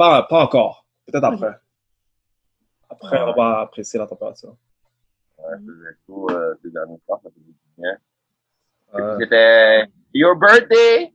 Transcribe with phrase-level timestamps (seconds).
[0.00, 0.86] Pas, pas encore.
[1.06, 1.52] Peut-être après.
[2.88, 4.56] Après, on va apprécier la température.
[5.36, 5.56] Ouais,
[6.06, 7.98] chaud euh, ces derniers temps, ça faisait du bien.
[8.94, 11.12] Euh, C'était Your birthday!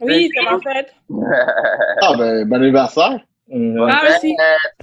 [0.00, 0.94] Oui, c'est ma fête.
[2.00, 3.20] Ah, ben, bon anniversaire.
[3.48, 4.34] mm, Ah, merci.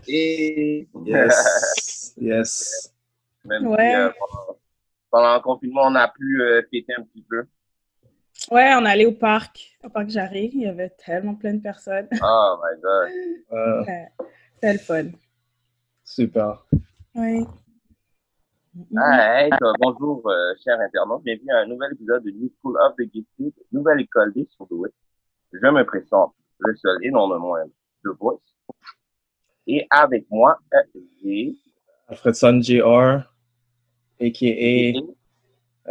[0.08, 2.14] Et yes.
[2.18, 2.94] yes.
[3.46, 3.96] même si, Ouais.
[3.96, 4.58] euh, pendant,
[5.10, 7.48] pendant le confinement, on a pu euh, fêter un petit peu.
[8.52, 10.52] Ouais, on est allé au parc, au parc Jarry.
[10.54, 12.08] Il y avait tellement plein de personnes.
[12.22, 13.10] Oh my god.
[13.54, 14.08] Euh, Ouais,
[14.56, 15.06] C'était le fun.
[16.04, 16.66] super.
[17.16, 17.46] Oui.
[18.98, 21.24] Ah, hey, bonjour, euh, chers internautes.
[21.24, 24.92] Bienvenue à un nouvel épisode de New School of the Gifted, nouvelle école des surdoués.
[25.54, 27.72] Je me présente, le seul et non le moindre,
[28.04, 28.40] The Voice.
[29.66, 31.56] Et avec moi, euh, j'ai
[32.10, 33.20] Alfredson Jr.,
[34.20, 34.94] a.k.a.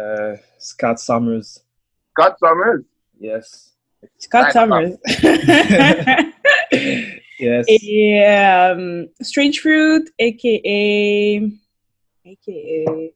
[0.00, 1.64] euh, Scott Summers.
[2.16, 2.84] Scott Summers.
[3.20, 3.74] Yes.
[4.18, 4.70] Scott D'accord.
[4.70, 4.96] Summers.
[7.38, 7.66] yes.
[7.68, 11.40] Et euh, Strange Fruit, a.k.a.
[12.24, 12.90] a.k.a.
[12.90, 13.08] euh,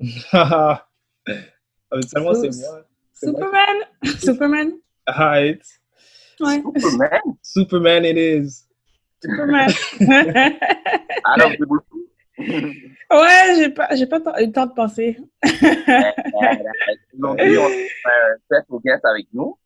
[0.32, 0.86] ah,
[1.26, 2.84] mais seulement c'est moi.
[3.12, 3.40] C'est moi.
[3.40, 3.76] Superman?
[4.20, 4.72] Superman?
[5.08, 5.62] Alright.
[6.40, 7.20] Ouais, Superman?
[7.42, 8.64] Superman it is.
[9.24, 9.70] Superman.
[11.26, 12.01] Adam Blue.
[13.10, 15.18] Ouais, j'ai pas, j'ai pas eu le temps de penser.
[17.18, 19.58] Aujourd'hui, on a un special guest avec nous.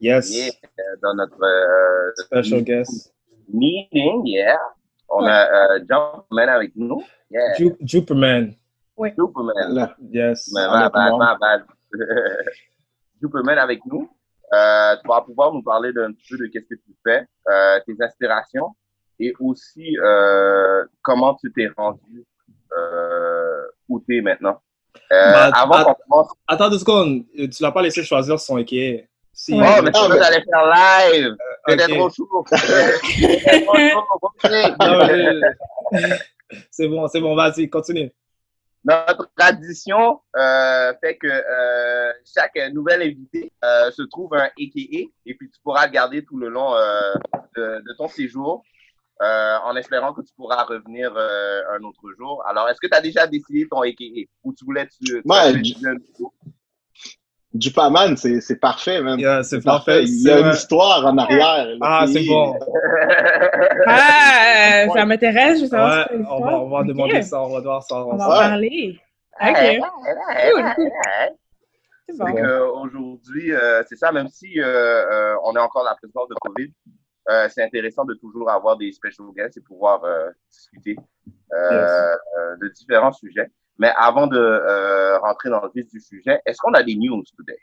[0.00, 0.34] Yes.
[0.34, 3.14] Et, euh, dans notre euh, Special guest.
[3.52, 4.58] meeting, yeah.
[5.08, 7.02] On a euh, Jumpman avec nous.
[7.30, 8.54] Yeah, Ju- Juperman.
[9.16, 9.74] Superman.
[9.74, 9.96] Là.
[10.12, 10.50] Yes.
[10.54, 11.64] Mais ma ma bad.
[13.20, 14.08] Superman avec nous.
[14.52, 17.80] Euh, tu vas pouvoir nous parler d'un petit peu de qu'est-ce que tu fais, euh,
[17.86, 18.68] tes aspirations
[19.20, 22.24] et aussi euh, comment tu t'es rendu
[22.76, 24.60] euh, où tu es maintenant?
[25.12, 27.24] Euh, Bah, avant bah- qu'on commence, Attends deux secondes.
[27.34, 29.04] Tu l'as pas laissé choisir son AKA.
[29.32, 29.52] Si.
[29.52, 31.34] oh, mais tu veux aller faire live.
[31.68, 32.44] C'était trop chaud.
[36.70, 38.12] C'est bon, c'est bon, vas-y, continue.
[38.84, 45.34] Notre tradition euh, fait que euh, chaque nouvel invité euh, se trouve un AKA et
[45.34, 47.14] puis tu pourras le garder tout le long euh,
[47.56, 48.62] de, de ton séjour
[49.22, 52.42] euh, en espérant que tu pourras revenir euh, un autre jour.
[52.46, 55.52] Alors, est-ce que tu as déjà décidé ton AKA ou tu voulais tu, tu Ouais,
[55.54, 56.32] du- nouveau?
[57.56, 59.20] Jupaman, c'est c'est parfait, même.
[59.20, 59.92] Yeah, c'est parfait.
[60.00, 60.04] parfait.
[60.06, 61.68] Il y a c'est une histoire en arrière.
[61.80, 62.58] Ah, c'est bon.
[63.86, 67.58] Ah, euh, ça m'intéresse, je savoir Ouais, on va, on va demander ça, on va
[67.60, 67.96] devoir ça.
[67.96, 68.36] On va en Ouais.
[68.38, 69.00] parler.
[69.40, 69.80] Ok,
[70.50, 70.64] cool,
[72.18, 72.82] bon.
[72.82, 76.34] aujourd'hui, euh, c'est ça, même si euh, euh, on est encore dans la présidence de
[76.40, 76.72] COVID,
[77.30, 80.96] euh, c'est intéressant de toujours avoir des special guests et pouvoir euh, discuter
[81.52, 81.90] euh, Yes.
[82.60, 83.50] de différents sujets.
[83.78, 87.22] Mais avant de euh, rentrer dans le vif du sujet, est-ce qu'on a des news
[87.36, 87.58] today?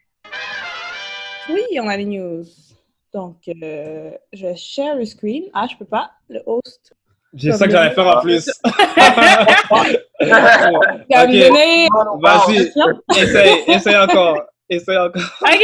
[1.50, 2.44] Oui, on a les news.
[3.14, 5.46] Donc, euh, je vais share le screen.
[5.54, 6.12] Ah, je peux pas.
[6.30, 6.94] Le host.
[7.38, 8.46] C'est ça que j'allais faire en plus.
[8.46, 8.52] Tu
[10.28, 10.44] vas
[11.24, 11.30] Ok.
[11.30, 11.88] me donner.
[12.22, 12.74] Vas-y,
[13.22, 14.44] essaye, essaye encore.
[14.70, 15.22] Essaye encore.
[15.44, 15.64] Ok.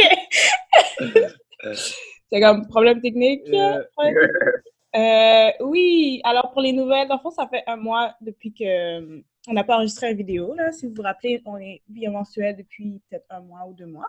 [2.30, 3.44] C'est comme problème technique.
[3.44, 4.74] Problème technique.
[4.96, 8.64] Euh, oui, alors pour les nouvelles, dans le fond, ça fait un mois depuis que
[8.64, 10.54] euh, on n'a pas enregistré une vidéo.
[10.54, 10.72] Là.
[10.72, 14.08] Si vous vous rappelez, on est bimensuel depuis peut-être un mois ou deux mois.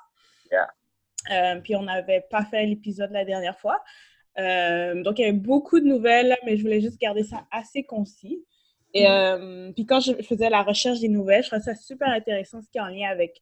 [0.52, 0.69] Yeah.
[1.31, 3.84] Euh, puis on n'avait pas fait l'épisode la dernière fois.
[4.38, 7.84] Euh, donc il y avait beaucoup de nouvelles, mais je voulais juste garder ça assez
[7.84, 8.46] concis.
[8.94, 12.62] Et euh, puis quand je faisais la recherche des nouvelles, je trouvais ça super intéressant
[12.62, 13.42] ce qui est en lien avec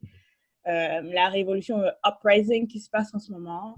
[0.66, 3.76] la révolution uprising qui se passe en ce moment,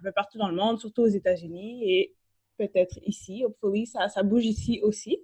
[0.00, 2.14] un peu partout dans le monde, surtout aux États-Unis et
[2.56, 3.44] peut-être ici.
[3.44, 5.18] Hopefully, ça, ça bouge ici aussi.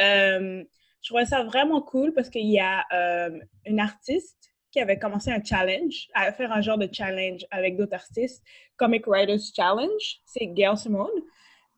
[0.00, 0.64] Euh,
[1.00, 5.30] je trouvais ça vraiment cool parce qu'il y a euh, une artiste qui avait commencé
[5.30, 8.44] un challenge, à faire un genre de challenge avec d'autres artistes,
[8.76, 11.08] Comic Writers Challenge, c'est Gail Simone.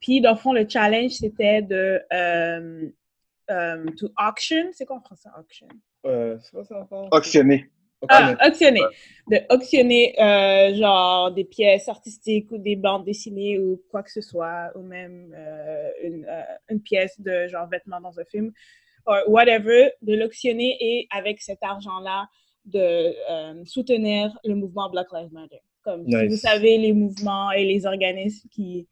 [0.01, 2.91] Puis, dans le fond, le challenge, c'était de euh,
[3.51, 4.71] euh, to auction.
[4.73, 5.69] C'est quoi en français, auction?
[6.07, 7.09] euh, c'est quoi ça encore?
[7.13, 7.71] Auctionné.
[8.09, 8.81] Ah, auctionner.
[9.31, 14.21] De auctionner, euh, genre, des pièces artistiques ou des bandes dessinées ou quoi que ce
[14.21, 18.53] soit, ou même euh, une, euh, une pièce de, genre, vêtements dans un film,
[19.07, 22.29] or whatever, de l'auctionner et avec cet argent-là,
[22.65, 25.61] de euh, soutenir le mouvement Black Lives Matter.
[25.83, 28.87] Comme si vous savez, les mouvements et les organismes qui,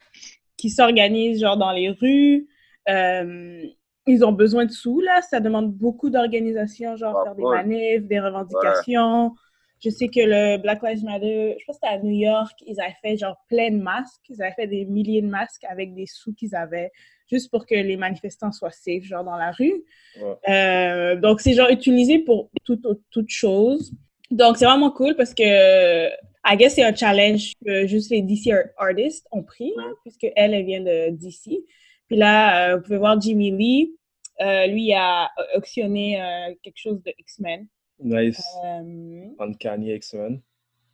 [0.56, 2.48] qui s'organisent, genre, dans les rues,
[2.88, 3.62] euh,
[4.08, 5.20] ils ont besoin de sous, là.
[5.22, 9.32] Ça demande beaucoup d'organisation, genre Ah, faire des manifs, des revendications.
[9.80, 12.80] Je sais que le Black Lives Matter, je pense que c'était à New York, ils
[12.80, 14.22] avaient fait genre plein de masques.
[14.28, 16.90] Ils avaient fait des milliers de masques avec des sous qu'ils avaient,
[17.30, 19.84] juste pour que les manifestants soient safe, genre dans la rue.
[20.20, 20.34] Ouais.
[20.48, 23.92] Euh, donc, c'est genre utilisé pour toute, toute chose.
[24.32, 26.08] Donc, c'est vraiment cool parce que,
[26.44, 29.72] I guess, c'est un challenge que juste les DC ar- artists ont pris,
[30.02, 31.64] puisque elle, elle vient de DC.
[32.08, 33.94] Puis là, euh, vous pouvez voir Jimmy Lee.
[34.40, 37.66] Euh, lui, a auctionné euh, quelque chose de X-Men.
[38.00, 38.42] Nice.
[38.64, 40.40] Euh, Uncanny X-Men.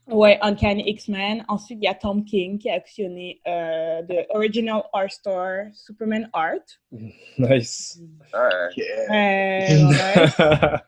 [0.09, 1.45] ouais, Uncanny X-Men.
[1.49, 6.29] Ensuite, il y a Tom King qui a auctionné euh, de Original Art Store Superman
[6.33, 6.65] Art.
[7.39, 8.01] Nice.
[8.77, 9.11] Yeah.
[9.11, 10.79] Euh, ouais.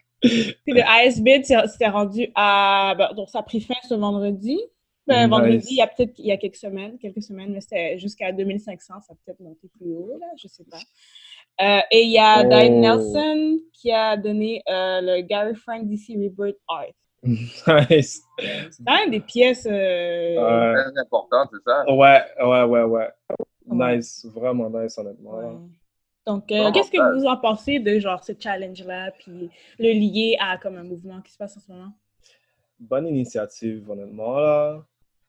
[0.64, 2.94] Puis le c'est- c'était rendu à.
[2.96, 4.58] ben, donc, ça a pris fin ce vendredi.
[5.06, 5.30] Ben, Nice.
[5.30, 8.32] Vendredi, il y a peut-être il y a quelques semaines, quelques semaines, mais c'était jusqu'à
[8.32, 8.94] 2500.
[9.02, 10.78] Ça a peut-être monté plus haut, là, je sais pas.
[11.60, 12.48] Euh, et il y a Oh.
[12.48, 16.86] Diane Nelson qui a donné euh, le Gary Frank DC Rebirth Art.
[17.90, 18.22] nice.
[18.38, 19.66] C'est quand même des pièces.
[19.66, 20.74] euh, Ouais.
[20.74, 21.84] Très important, c'est ça?
[21.92, 23.08] Ouais, ouais, ouais, ouais.
[23.68, 25.38] Nice, vraiment nice, honnêtement.
[25.38, 25.54] ouais.
[26.26, 29.48] Donc, euh, qu'est-ce que vous en pensez de genre ce challenge-là, puis
[29.78, 31.92] le lier à comme un mouvement qui se passe en ce moment?
[32.78, 34.38] Bonne initiative, honnêtement.
[34.38, 34.82] Là.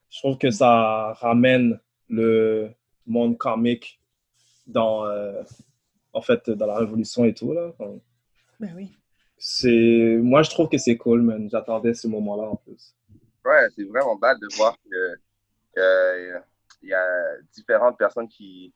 [0.10, 1.80] Je trouve que ça ramène
[2.10, 2.70] le
[3.06, 4.00] monde comique
[4.66, 5.44] dans, euh,
[6.14, 7.54] en fait, dans la révolution et tout.
[7.54, 7.74] Là.
[8.60, 8.96] Ben oui.
[9.38, 10.18] c'est...
[10.22, 11.50] Moi, je trouve que c'est cool, man.
[11.50, 12.96] J'attendais ce moment-là en plus.
[13.46, 15.16] Ouais, c'est vraiment bad de voir que
[15.76, 16.42] que
[16.82, 17.06] il y a
[17.54, 18.74] différentes personnes qui,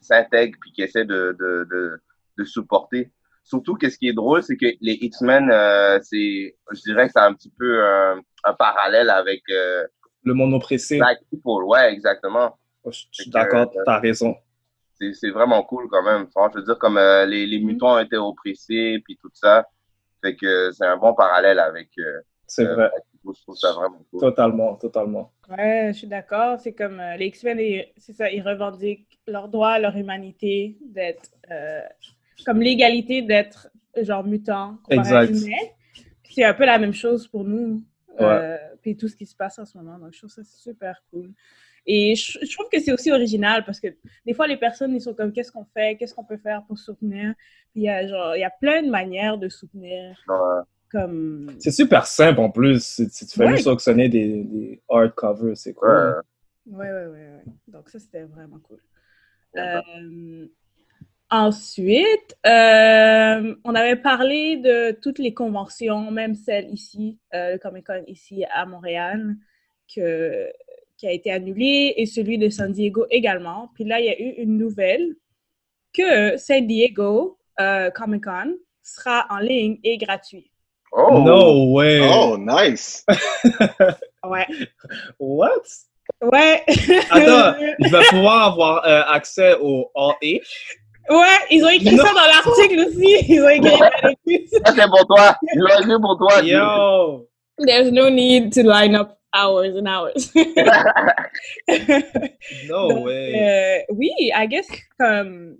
[0.00, 2.00] s'intègrent puis qui essaient de, de, de,
[2.38, 3.10] de supporter.
[3.44, 7.12] Surtout que ce qui est drôle, c'est que les X-Men, euh, c'est, je dirais que
[7.12, 9.84] c'est un petit peu un, un parallèle avec euh,
[10.22, 11.64] Le monde oppressé, Black People.
[11.64, 12.58] Ouais, exactement.
[12.86, 14.36] je suis d'accord, t'as raison.
[15.12, 16.28] C'est, vraiment cool quand même.
[16.30, 19.66] Franchement, je veux dire, comme euh, les, les mutants ont été oppressés puis tout ça.
[20.22, 22.90] Fait que c'est un bon parallèle avec euh, C'est euh, vrai.
[23.24, 24.20] Je trouve ça vraiment cool.
[24.20, 25.32] Totalement, totalement.
[25.48, 26.58] Ouais, je suis d'accord.
[26.58, 27.58] C'est comme euh, les X-Men,
[27.96, 31.82] c'est ça, ils revendiquent leur droit, leur humanité, d'être euh,
[32.44, 35.32] comme l'égalité d'être genre mutant Exact.
[36.24, 37.82] C'est un peu la même chose pour nous.
[38.20, 39.98] Euh, puis tout ce qui se passe en ce moment.
[39.98, 41.30] Donc, je trouve ça super cool.
[41.86, 43.88] Et je, je trouve que c'est aussi original parce que
[44.24, 46.78] des fois, les personnes, ils sont comme qu'est-ce qu'on fait, qu'est-ce qu'on peut faire pour
[46.78, 47.34] soutenir?
[47.72, 50.16] Puis il y a genre, il y a plein de manières de soutenir.
[50.28, 50.62] Ouais.
[50.90, 51.56] Comme.
[51.58, 52.84] C'est super simple en plus.
[52.84, 53.56] Si si tu fais Ouais.
[53.56, 55.88] juste auctionner des, des hardcovers, c'est cool.
[56.66, 56.90] Ouais.
[56.90, 57.42] Ouais, ouais.
[57.66, 58.78] Donc, ça, c'était vraiment cool.
[59.54, 59.62] Ouais.
[59.62, 60.46] Euh,
[61.30, 67.86] ensuite, euh, on avait parlé de toutes les conventions, même celle ici, euh, le Comic
[67.86, 69.34] Con ici à Montréal,
[69.94, 70.46] que,
[71.02, 73.70] qui a été annulée, et celui de San Diego également.
[73.74, 75.16] Puis là, il y a eu une nouvelle
[75.92, 78.54] que San Diego euh, Comic Con
[78.84, 80.52] sera en ligne et gratuit.
[80.92, 81.18] Oh!
[81.18, 82.08] No way!
[82.08, 83.04] Oh, nice.
[84.24, 84.46] Ouais.
[85.18, 85.64] What?
[86.22, 86.62] Ouais.
[87.10, 90.40] Attends, il va pouvoir avoir euh, accès au All H?
[91.10, 92.04] Ouais, ils ont écrit Non.
[92.04, 93.16] ça dans l'article aussi.
[93.28, 94.46] Ils ont écrit.
[94.46, 95.36] Ça, c'est pour toi.
[95.52, 96.40] Ils l'ont écrit pour toi.
[96.40, 97.28] Yo!
[97.66, 100.32] There's no need to line up hours and hours.
[102.68, 103.34] No Donc, way!
[103.34, 104.66] euh, oui, I guess
[104.98, 105.58] comme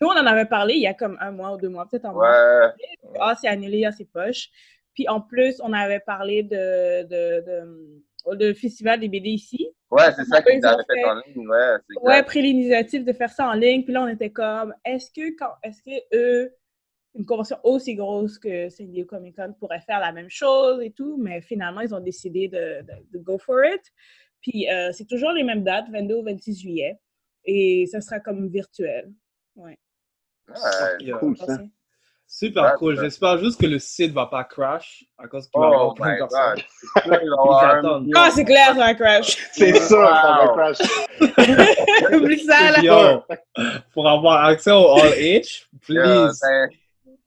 [0.00, 2.06] nous on en avait parlé il y a comme un mois ou deux mois, peut-être
[2.06, 2.72] en mars.
[2.74, 3.18] Ouais.
[3.20, 4.48] Ah, c'est annulé, ah, c'est poche.
[4.94, 9.68] Puis en plus, on avait parlé de, de, de, de festival des BD ici.
[9.90, 11.48] Ouais, c'est ça qu'ils avaient fait fait- en ligne.
[11.48, 13.84] Ouais, c'est Ouais, pris l'initiative de faire ça en ligne.
[13.84, 16.54] Puis là, on était comme, est-ce que quand, est-ce que eux,
[17.16, 20.90] une convention aussi grosse que San Diego Comic Con pourrait faire la même chose et
[20.90, 23.82] tout, mais finalement, ils ont décidé de, de, de go for it.
[24.40, 26.98] Puis euh, c'est toujours les mêmes dates, 22 au 26 juillet.
[27.44, 29.12] Et ça sera comme virtuel.
[29.56, 29.78] Ouais.
[30.48, 30.56] Ouais.
[31.04, 31.18] Yeah.
[31.18, 31.58] Cool, ça.
[32.26, 32.98] Super cool.
[32.98, 35.94] J'espère juste que le site va pas crash à cause qu'il va y avoir Oh
[35.94, 36.56] plein de avoir
[37.76, 38.00] J'attends.
[38.00, 38.12] million.
[38.16, 39.36] Ah, c'est clair, ça va crash.
[39.52, 40.78] C'est sûr, ça va crash.
[42.12, 42.80] Oublie ça, là.
[42.82, 43.22] Yo,
[43.92, 45.40] pour avoir accès au All Yeah,
[45.82, 46.40] please.
[46.40, 46.68] t'as-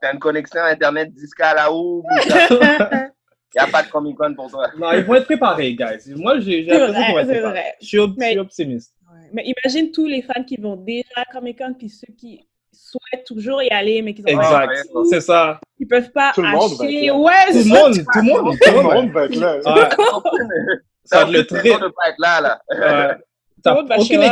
[0.01, 2.03] T'as une connexion Internet 10K là-haut.
[2.51, 4.67] Il n'y a pas de Comic Con pour toi.
[4.77, 6.13] Non, ils vont être préparés, guys.
[6.15, 7.73] Moi, j'ai j'ai C'est l'impression qu'ils vont vrai, être vrai.
[7.81, 8.93] Je suis, je suis optimiste.
[9.09, 9.29] Ouais.
[9.33, 13.25] Mais imagine tous les fans qui vont déjà à Comic Con, puis ceux qui souhaitent
[13.25, 14.67] toujours y aller, mais qu'ils ont Exact.
[14.93, 15.03] ouais.
[15.09, 15.59] C'est ça.
[15.79, 17.11] ils peuvent pas Tout le monde va acheter.
[17.11, 18.93] Ouais, Tout le monde, tout le monde, tout Tout le le monde.
[18.93, 19.59] monde va être là.
[21.05, 21.73] Ça va être le très trip.
[21.81, 23.17] de pas être là, là.
[23.63, 24.29] T'as monde va aucune show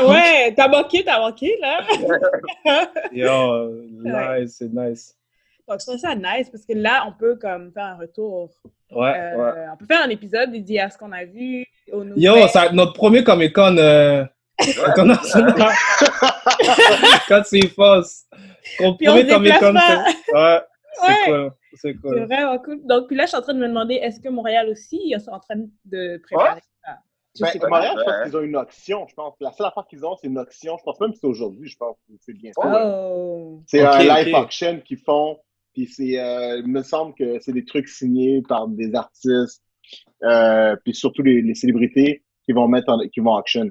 [0.00, 1.80] Ouais, t'as manqué, t'as manqué, là.
[3.12, 3.70] Yo,
[4.04, 5.14] nice, c'est nice.
[5.66, 8.50] Donc, je trouve ça nice parce que là, on peut comme faire un retour.
[8.90, 9.66] Ouais, Euh, ouais.
[9.72, 12.22] On peut faire un épisode dédié à ce qu'on a vu, aux nouvelles.
[12.22, 14.24] Yo, ça, notre premier Comic Con euh.
[17.28, 18.24] Quand c'est fausse.
[18.80, 19.74] Notre Puis on premier Comic Con.
[19.74, 20.60] Ouais,
[20.94, 21.14] c'est Ouais.
[21.26, 21.50] cool.
[21.72, 22.24] C'est C'est cool.
[22.24, 22.80] vraiment cool.
[22.86, 25.20] Donc, puis là, je suis en train de me demander, est-ce que Montréal aussi, ils
[25.20, 25.54] sont en train
[25.84, 26.98] de préparer ça?
[27.40, 27.68] Ben, sais pas.
[27.68, 29.34] Montréal, je pense qu'ils ont une auction, je pense.
[29.40, 30.76] La seule affaire qu'ils ont, c'est une auction.
[30.78, 31.96] Je pense même que c'est aujourd'hui, je pense.
[32.20, 32.86] C'est bien ça.
[32.86, 33.62] Oh.
[33.66, 34.44] C'est un live ok.
[34.44, 35.38] auction qu'ils font.
[35.74, 39.62] Puis c'est, euh, il me semble que c'est des trucs signés par des artistes,
[40.24, 43.70] euh, puis surtout les, les célébrités qui vont mettre en, qui vont auction.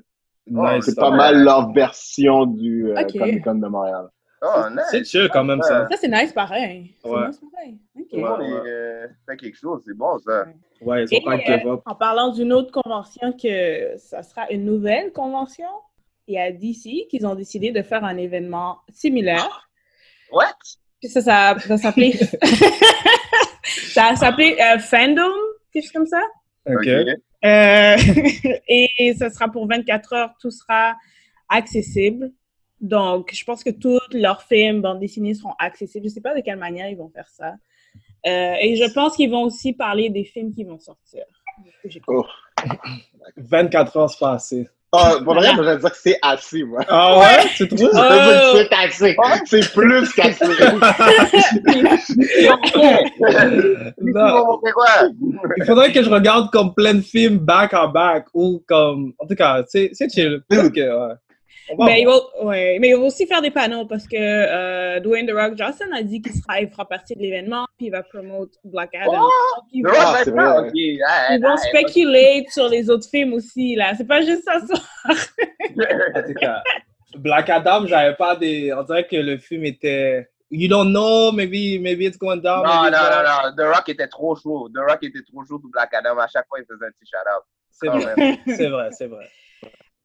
[0.50, 0.86] Nice.
[0.86, 1.02] C'est ça.
[1.02, 3.04] pas mal leur version du euh.
[3.04, 4.08] Comic Con de Montréal.
[4.42, 5.10] Oh, C'est nice.
[5.10, 5.88] chill quand même, ça.
[5.90, 6.94] Ça, c'est nice pareil.
[7.02, 7.28] C'est Ouais.
[7.28, 7.78] nice pareil.
[8.00, 8.08] OK.
[8.10, 10.46] Tout le monde Ouais, est, euh, fait quelque chose, c'est bon, ça.
[10.82, 11.82] Ouais, ils Et, ont pas give up.
[11.86, 15.68] En parlant d'une autre convention, que ça sera une nouvelle convention,
[16.28, 19.70] il y a DC qu'ils ont décidé de faire un événement similaire.
[20.32, 20.54] What?
[21.00, 22.12] Puis ça, ça, ça s'appelait...
[23.64, 25.32] ça s'appelait euh, Fandom,
[25.74, 26.22] quelque chose comme ça.
[26.68, 26.88] Ok.
[26.88, 27.98] Euh,
[28.68, 30.96] et ce sera pour 24 heures, tout sera
[31.50, 32.32] accessible.
[32.80, 36.06] Donc, je pense que tous leurs films, bandes dessinées seront accessibles.
[36.06, 37.54] Je ne sais pas de quelle manière ils vont faire ça.
[38.26, 41.24] Euh, et je pense qu'ils vont aussi parler des films qui vont sortir.
[42.08, 42.26] Oh.
[43.38, 44.68] 24 heures, c'est pas assez.
[44.94, 46.80] Ah, pour vrai, vais dire que c'est assez, moi.
[46.88, 47.50] Ah ouais?
[47.56, 47.90] Tu trouves?
[47.90, 49.16] Que c'est assez.
[49.46, 50.46] C'est plus qu'assez.
[52.00, 52.48] C'est?
[55.60, 59.14] Il faudrait que je regarde comme plein de films back à back ou comme.
[59.20, 60.42] En tout cas, c'est c'est chill.
[60.50, 61.16] Que, ouais.
[61.80, 65.28] Mais ils, vont, ouais, mais ils vont aussi faire des panneaux parce que euh, Dwayne
[65.28, 68.04] The Rock Johnson a dit qu'il sera, il fera partie de l'événement puis il va
[68.04, 69.12] promote Black Adam.
[69.12, 69.32] Donc,
[69.72, 70.72] ils vont, Ah, vrai.
[71.06, 73.76] Ah, vont ah, spéculer sur les autres films aussi.
[73.76, 73.94] là.
[73.96, 74.60] C'est pas juste ça.
[77.18, 78.74] Black Adam, j'avais pas des.
[78.74, 80.30] On dirait que le film était.
[80.50, 82.64] You don't know, maybe, maybe it's going down.
[82.64, 83.56] Non, maybe non, non, non.
[83.58, 84.70] The Rock était trop chaud.
[84.74, 86.18] The Rock était trop chaud pour Black Adam.
[86.18, 87.44] À chaque fois, il faisait un petit shout-out.
[87.70, 89.28] C'est vrai, c'est vrai, c'est vrai.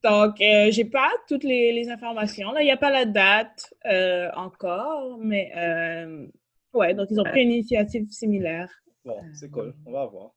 [0.05, 2.51] Donc, euh, j'ai pas toutes les, les informations.
[2.53, 6.27] Là, il n'y a pas la date euh, encore, mais euh,
[6.75, 8.69] ouais, donc ils ont pris une initiative similaire.
[9.05, 9.75] Bon, c'est cool.
[9.87, 10.31] On va voir.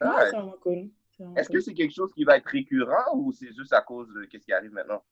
[0.00, 0.14] Ouais, Ouais.
[0.30, 0.88] c'est vraiment cool.
[1.36, 4.26] Est-ce que c'est quelque chose qui va être récurrent ou c'est juste à cause de
[4.30, 5.02] ce qui arrive maintenant?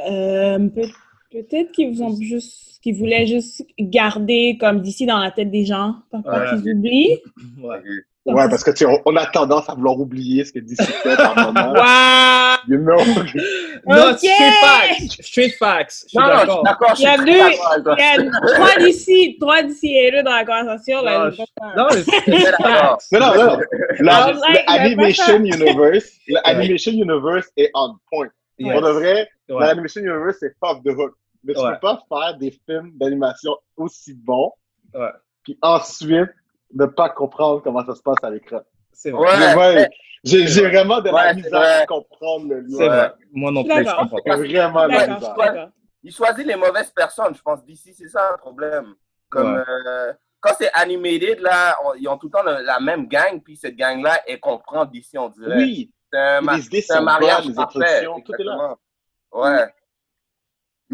[0.00, 0.90] Euh, peut-
[1.42, 5.96] Peut-être qu'ils ont juste, qu'ils voulaient juste garder comme d'ici dans la tête des gens,
[6.10, 6.46] pour pas Ouais.
[6.62, 7.18] qu'ils oublient.
[7.62, 8.34] Ouais.
[8.34, 11.16] Ouais, parce que tu sais, on- a tendance à vouloir oublier ce que DC fait
[11.22, 11.72] en moment.
[11.74, 12.56] Waouh!
[12.66, 12.96] You know?
[13.86, 14.18] Non, Ok.
[14.18, 15.22] straight facts.
[15.22, 16.04] Straight facts.
[16.06, 16.94] Je suis Non, non, je suis d'accord.
[16.98, 20.44] Il y a deux, il y a trois d'ici, trois d'ici et deux dans la
[20.44, 21.02] conversation.
[21.02, 21.42] Là, Non, je
[21.76, 23.20] Non, c'est.
[23.20, 23.58] Non, non, non.
[24.00, 28.26] La- I was like, le Animation j'aime Universe, le Animation Universe est on point.
[28.58, 28.72] Yes.
[28.72, 29.66] Pour de vrai, Ouais.
[29.66, 31.12] l'Animation Universe, c'est off the hook.
[31.46, 31.72] Mais tu Ouais.
[31.72, 34.52] peux pas faire des films d'animation aussi bons,
[34.94, 35.10] Ouais.
[35.42, 36.30] puis ensuite
[36.74, 38.60] ne pas comprendre comment ça se passe à l'écran.
[38.92, 39.28] C'est vrai.
[39.28, 39.38] Ouais.
[39.38, 39.88] Mais ouais,
[40.24, 41.82] J'ai j'ai vraiment de la misère vrai.
[41.82, 43.12] à comprendre le C'est vrai.
[43.32, 44.36] Moi non plus, je comprends pas.
[44.36, 45.70] Vraiment de la misère.
[46.02, 47.64] Il choisit les mauvaises personnes, je pense.
[47.64, 48.94] D'ici, c'est ça le problème.
[49.28, 49.62] Comme Ouais.
[49.68, 53.40] euh, quand c'est animated, là, on- ils ont tout le temps le- la même gang,
[53.42, 55.56] puis cette gang-là, elle comprend d'ici, on dirait.
[55.56, 58.04] Oui, C'est un, ma- c'est un mariage parfait.
[58.04, 58.76] tout est là.
[59.32, 59.66] Ouais.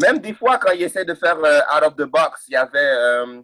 [0.01, 2.55] Même des fois, quand ils essaient de faire euh, out of the box, il y
[2.57, 3.41] avait euh,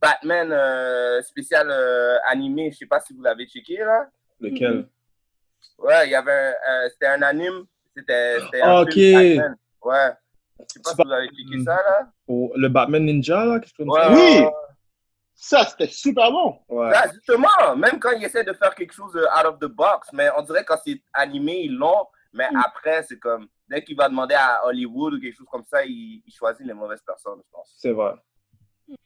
[0.00, 4.06] Batman euh, spécial euh, animé, je sais pas si vous l'avez checké, là.
[4.40, 4.88] Lequel?
[5.78, 7.64] Ouais, il y avait euh, c'était un anime,
[7.96, 8.92] c'était c'était un Ok.
[8.92, 9.56] film Batman.
[9.82, 10.12] Ouais.
[10.58, 12.08] Je sais pas si vous avez checké ça, là.
[12.28, 14.02] Le Batman Ninja, là, quelque chose comme Ouais.
[14.02, 14.12] ça?
[14.12, 14.46] Oui,
[15.34, 16.58] ça c'était super bon.
[16.68, 16.90] Ouais.
[16.90, 20.28] Là, justement, même quand ils essaient de faire quelque chose out of the box, mais
[20.36, 22.56] on dirait quand c'est animé, ils l'ont, mais Mm.
[22.64, 26.22] après, c'est comme, dès qu'il va demander à Hollywood ou quelque chose comme ça, il,
[26.26, 27.74] il choisit les mauvaises personnes, je pense.
[27.78, 28.12] C'est vrai.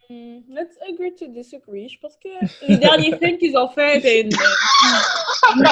[0.09, 1.89] Hmm, Let's agree to disagree.
[1.89, 2.29] Je pense que
[2.67, 4.31] les derniers films qu'ils ont fait, c'est une,
[5.57, 5.67] une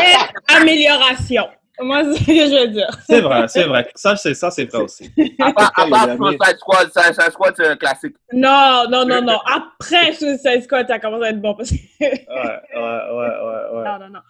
[0.49, 1.49] amélioration.
[1.81, 2.91] Moi, c'est ce que je veux dire?
[3.07, 3.89] C'est vrai, c'est vrai.
[3.95, 5.11] Ça, c'est ça, c'est vrai aussi.
[5.39, 6.17] Part dernier.
[6.17, 8.17] Suicide Squad, Suicide Squad, c'est un classique.
[8.33, 9.39] Non, non, non, non.
[9.45, 11.55] Après Suicide Squad, ça commence à être bon.
[11.55, 11.77] Parce que...
[12.01, 13.85] Ouais, ouais, ouais, ouais, ouais.
[13.85, 14.21] non, non, non.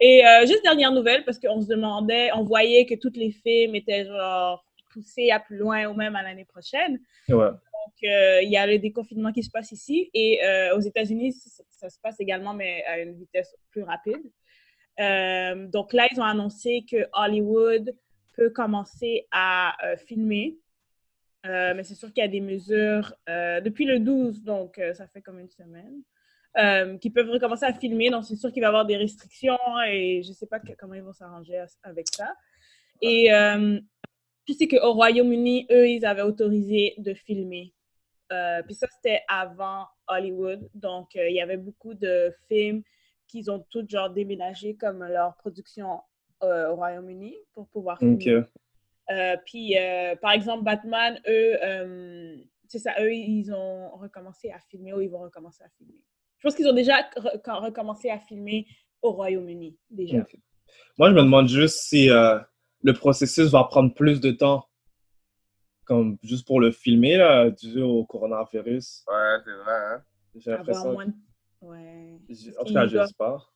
[0.00, 3.74] Et euh, juste dernière nouvelle, parce qu'on se demandait, on voyait que tous les films
[3.74, 6.98] étaient genre poussés à plus loin ou même à l'année prochaine.
[7.28, 7.36] Ouais.
[7.36, 10.10] Donc, euh, il y a le déconfinement qui se passe ici.
[10.12, 14.22] Et euh, aux États-Unis, ça, ça se passe également, mais à une vitesse plus rapide.
[15.00, 17.94] Euh, donc là, ils ont annoncé que Hollywood
[18.34, 20.58] peut commencer à euh, filmer
[21.44, 25.22] Euh, mais c'est sûr qu'il y a des mesures depuis le 12, donc ça fait
[25.22, 26.00] comme une semaine,
[27.00, 28.10] qui peuvent recommencer à filmer.
[28.10, 30.94] Donc c'est sûr qu'il va y avoir des restrictions et je ne sais pas comment
[30.94, 32.32] ils vont s'arranger avec ça.
[33.00, 33.26] Et
[34.48, 37.74] je sais qu'au Royaume-Uni, eux, ils avaient autorisé de filmer.
[38.66, 40.70] Puis ça, c'était avant Hollywood.
[40.74, 42.84] Donc il y avait beaucoup de films
[43.32, 46.00] qu'ils ont tous genre déménagé comme leur production
[46.42, 48.36] euh, au Royaume-Uni pour pouvoir filmer.
[48.36, 48.44] Ok.
[49.10, 52.36] Euh, puis, euh, par exemple, Batman, eux, euh,
[52.68, 56.00] c'est ça, eux, ils ont recommencé à filmer ou ils vont recommencer à filmer.
[56.38, 58.66] Je pense qu'ils ont déjà re- recommencé à filmer
[59.00, 60.24] au Royaume-Uni, déjà.
[60.98, 62.38] Moi, je me demande juste si euh,
[62.82, 64.64] le processus va prendre plus de temps,
[65.84, 69.04] comme juste pour le filmer, là, dû au coronavirus.
[69.08, 70.02] Ouais, c'est vrai, hein.
[70.36, 70.92] J'ai Avoir l'impression.
[70.92, 71.12] moins de...
[71.62, 72.18] Ouais.
[72.60, 73.50] En tout cas, j'espère.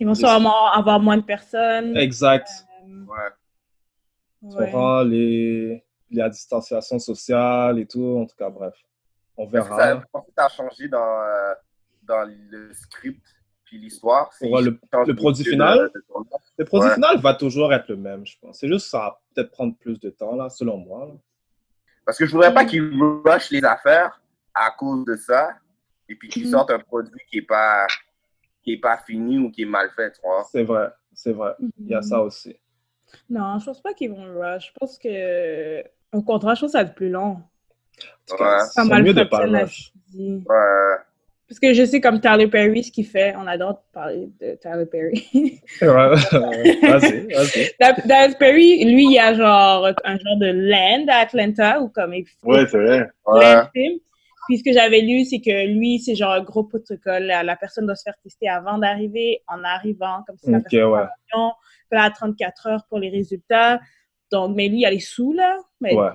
[0.00, 1.96] Ils vont sûrement avoir moins de personnes.
[1.96, 2.48] Exact.
[2.84, 3.18] Euh, Ouais.
[4.40, 4.64] Tu ouais.
[4.64, 8.18] comprends, les, la distanciation sociale et tout.
[8.18, 8.74] En tout cas, bref.
[9.36, 9.94] On verra.
[9.94, 11.54] vous pensez que ça a changé dans, euh,
[12.02, 13.24] dans le script
[13.64, 14.30] puis l'histoire?
[14.42, 15.78] Le- produit final?
[15.94, 16.02] de-
[16.58, 16.94] Le produit Ouais.
[16.94, 18.58] final va toujours être le même, je pense.
[18.58, 21.06] C'est juste que ça va peut-être prendre plus de temps, là, selon moi.
[21.06, 21.12] là.
[22.04, 22.82] Parce que je voudrais pas qu'ils
[23.24, 24.20] rushent les affaires
[24.54, 25.50] à cause de ça
[26.12, 26.50] et puis qu'ils Mhm.
[26.50, 27.86] sortent un produit qui est pas
[28.64, 30.44] qui est pas fini ou qui est mal fait, tu vois.
[30.52, 31.50] C'est vrai, c'est vrai.
[31.80, 32.54] Il y a ça aussi.
[33.28, 34.68] Non, je pense pas qu'ils vont rush.
[34.68, 37.38] Je pense que, au contraire, je pense que ça va être plus long.
[38.30, 38.36] Ouais.
[38.70, 39.92] c'est Pas mal mieux de fait, pas rush.
[40.16, 40.96] Ouais.
[41.48, 44.86] Parce que je sais comme Tyler Perry, ce qu'il fait, on adore parler de Tyler
[44.86, 45.60] Perry.
[45.82, 47.68] Vas-y, vas-y.
[48.06, 52.14] Tyler Perry, lui, il y a genre un genre de land à Atlanta ou comme
[52.14, 53.08] il Ouais, c'est vrai.
[53.26, 53.62] Ouais.
[54.48, 57.24] Puis ce que j'avais lu, c'est que lui, c'est genre un gros protocole.
[57.24, 60.90] La, la personne doit se faire tester avant d'arriver, en arrivant, comme si la personne
[60.92, 61.04] ouais.
[61.30, 63.80] Puis là, à 34 heures pour les résultats.
[64.30, 65.56] Donc, mais lui, il y a les sous, là.
[65.80, 66.08] Mais Ouais.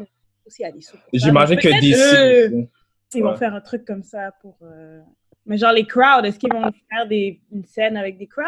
[0.45, 0.97] aussi, il y a les sous.
[1.13, 2.67] J'imagine que d'ici.
[3.13, 4.57] Ils vont faire un truc comme ça pour.
[4.63, 4.99] euh,
[5.45, 7.39] Mais genre les crowds, est-ce qu'ils vont faire des...
[7.51, 8.47] une scène avec des crowds?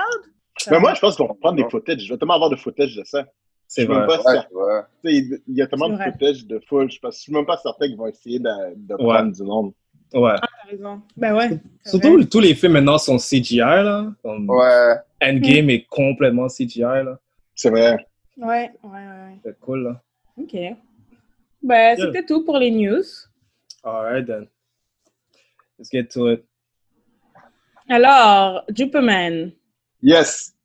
[0.57, 2.01] Ça Mais moi, je pense qu'on va prendre des footage.
[2.01, 3.25] Je vais tellement avoir de footage de ça.
[3.71, 4.17] C'est même vrai.
[4.17, 6.89] pas Il y a tellement de footage de foule.
[6.91, 9.13] Je je suis même pas certain qu'ils vont essayer de, de Ouais.
[9.13, 9.73] prendre du monde.
[10.11, 10.33] Ouais.
[10.41, 11.01] T'as raison.
[11.15, 11.59] Ben ouais.
[11.85, 12.25] Surtout, vrai.
[12.25, 14.11] tous les films maintenant sont CGI, là.
[14.23, 14.95] Comme Ouais.
[15.21, 17.19] Endgame est complètement CGI, là.
[17.53, 18.07] C'est vrai.
[18.37, 19.39] Ouais, ouais, ouais.
[19.45, 20.01] C'est cool, là.
[20.37, 20.51] OK.
[20.53, 20.75] Ben,
[21.61, 21.97] Yeah.
[21.97, 23.03] c'était tout pour les news.
[23.83, 24.47] Alright, then.
[25.77, 26.43] Let's get to it.
[27.87, 29.51] Alors, Juperman.
[30.01, 30.55] Yes.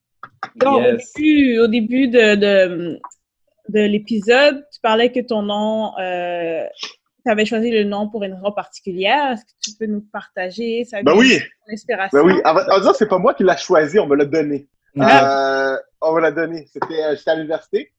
[0.57, 1.13] Donc, Yes.
[1.17, 3.01] au début, au début de, de,
[3.69, 8.53] de l'épisode, tu parlais que ton nom, tu avais choisi le nom pour une raison
[8.53, 9.33] particulière.
[9.33, 10.85] Est-ce que tu peux nous partager?
[10.85, 11.39] Ça Ben oui.
[11.67, 12.19] ton inspiration?
[12.19, 12.41] Ben oui.
[12.45, 14.69] En en disant, c'est pas moi qui l'a choisi, on me l'a donné.
[14.99, 16.67] Euh, on me l'a donné.
[16.73, 17.93] C'était, euh, j'étais à l'université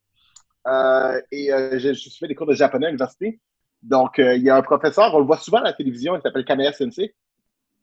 [0.68, 3.40] euh, et euh, je, je fait des cours de japonais à l'université.
[3.82, 6.22] Donc, euh, il y a un professeur, on le voit souvent à la télévision, il
[6.22, 7.14] s'appelle Kanaya Sensei.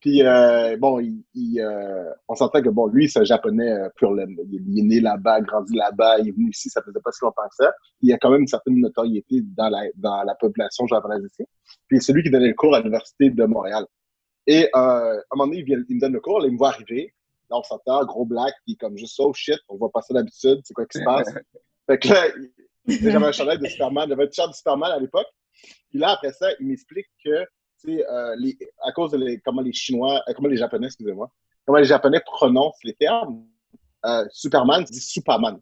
[0.03, 3.89] Puis, euh, bon, il, il, euh, on s'entend que, bon, lui, c'est un japonais euh,
[3.95, 4.37] pur laine.
[4.51, 7.25] Il, il est né là-bas, grandi là-bas, il est venu ici, ça faisait pas si
[7.25, 7.73] longtemps que ça.
[8.01, 11.45] Il a quand même une certaine notoriété dans la, dans la population japonaise ici.
[11.87, 13.87] Puis, c'est lui qui donnait le cours à l'université de Montréal.
[14.49, 16.55] Et euh, à un moment donné, il, vient, il me donne le cours, là, il
[16.55, 17.15] me voit arriver.
[17.49, 20.61] Là, on s'entend, gros black, puis comme juste, oh shit, on voit pas ça d'habitude,
[20.65, 21.33] c'est quoi qui se passe?
[21.87, 22.27] fait que là,
[22.87, 25.29] j'avais un chandail de Superman, j'avais un t-shirt de Superman à l'époque.
[25.91, 27.45] Puis là, après ça, il m'explique que,
[27.89, 31.31] euh, les- à cause de les- comment les Chinois, euh, comment les Japonais, excusez-moi,
[31.67, 33.45] comment les Japonais prononcent les termes,
[34.07, 35.59] euh, Superman se dit Superman.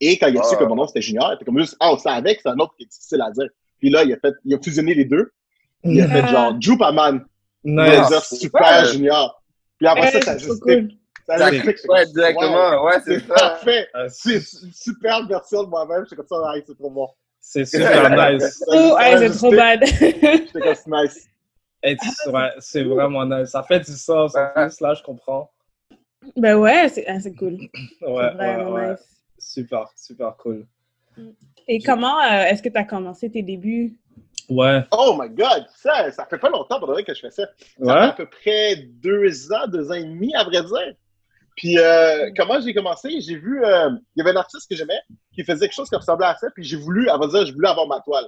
[0.00, 0.58] Et quand il a su Ah.
[0.58, 2.74] que mon nom c'était Junior, il était comme juste, ah, ça avec, c'est un autre
[2.76, 3.48] qui est difficile à dire.
[3.78, 5.30] Puis là, il a fait, il a fusionné les deux.
[5.84, 6.26] Il a fait Ah.
[6.28, 7.24] genre Jupaman.
[7.64, 8.28] Il a Nice.
[8.30, 9.42] dit Super Junior.
[9.78, 10.90] Puis après ça, Ouais, ça a c'est juste cool.
[11.26, 12.84] ça Ça ouais, directement.
[12.84, 13.34] Ouais, c'est C'est ça.
[13.34, 13.88] parfait.
[13.94, 16.04] Euh, C'est C'est une superbe version de moi-même.
[16.04, 17.08] J'étais comme ça, ah, c'est trop bon.
[17.40, 18.10] c'est super
[18.40, 18.64] nice.
[18.68, 19.84] Oh, hey, c'est trop bad.
[19.84, 21.28] J'étais comme c'est nice.
[21.82, 23.50] Ouais, c'est vraiment nice.
[23.50, 25.50] Ça fait du sens en plus, là, je comprends.
[26.36, 27.58] ben ouais, c'est ah, cool.
[27.58, 27.68] Ouais,
[28.00, 28.90] C'est ouais, vraiment ouais.
[28.92, 29.22] nice.
[29.38, 30.66] Super, super cool.
[31.68, 33.96] Et comment euh, est-ce que tu as commencé tes débuts?
[34.48, 37.30] Ouais, Oh my god, ça, ça fait pas longtemps pour de vrai que je fais
[37.30, 37.44] ça.
[37.84, 40.94] Ça fait à peu près deux ans, deux ans et demi, à vrai dire.
[41.56, 43.20] Puis euh, comment j'ai commencé?
[43.20, 45.00] J'ai vu, euh, il y avait un artiste que j'aimais
[45.34, 47.52] qui faisait quelque chose qui ressemblait à ça, puis j'ai voulu, à vrai dire, j'ai
[47.52, 48.26] voulu avoir ma toile.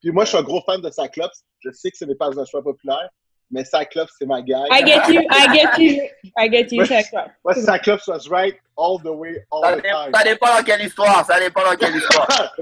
[0.00, 1.44] Puis moi, je suis un gros fan de Cyclops.
[1.60, 3.08] Je sais que ce n'est pas un choix populaire,
[3.50, 4.52] mais Cyclops, c'est ma guy.
[4.70, 6.02] I get you, I get you,
[6.36, 7.26] I get you, quoi?
[7.44, 10.12] Moi, Cyclops was right all the way, all Ça the dépend, time.
[10.14, 11.26] ça dépend dans quelle histoire.
[11.26, 12.28] Ça dépend dans quelle histoire.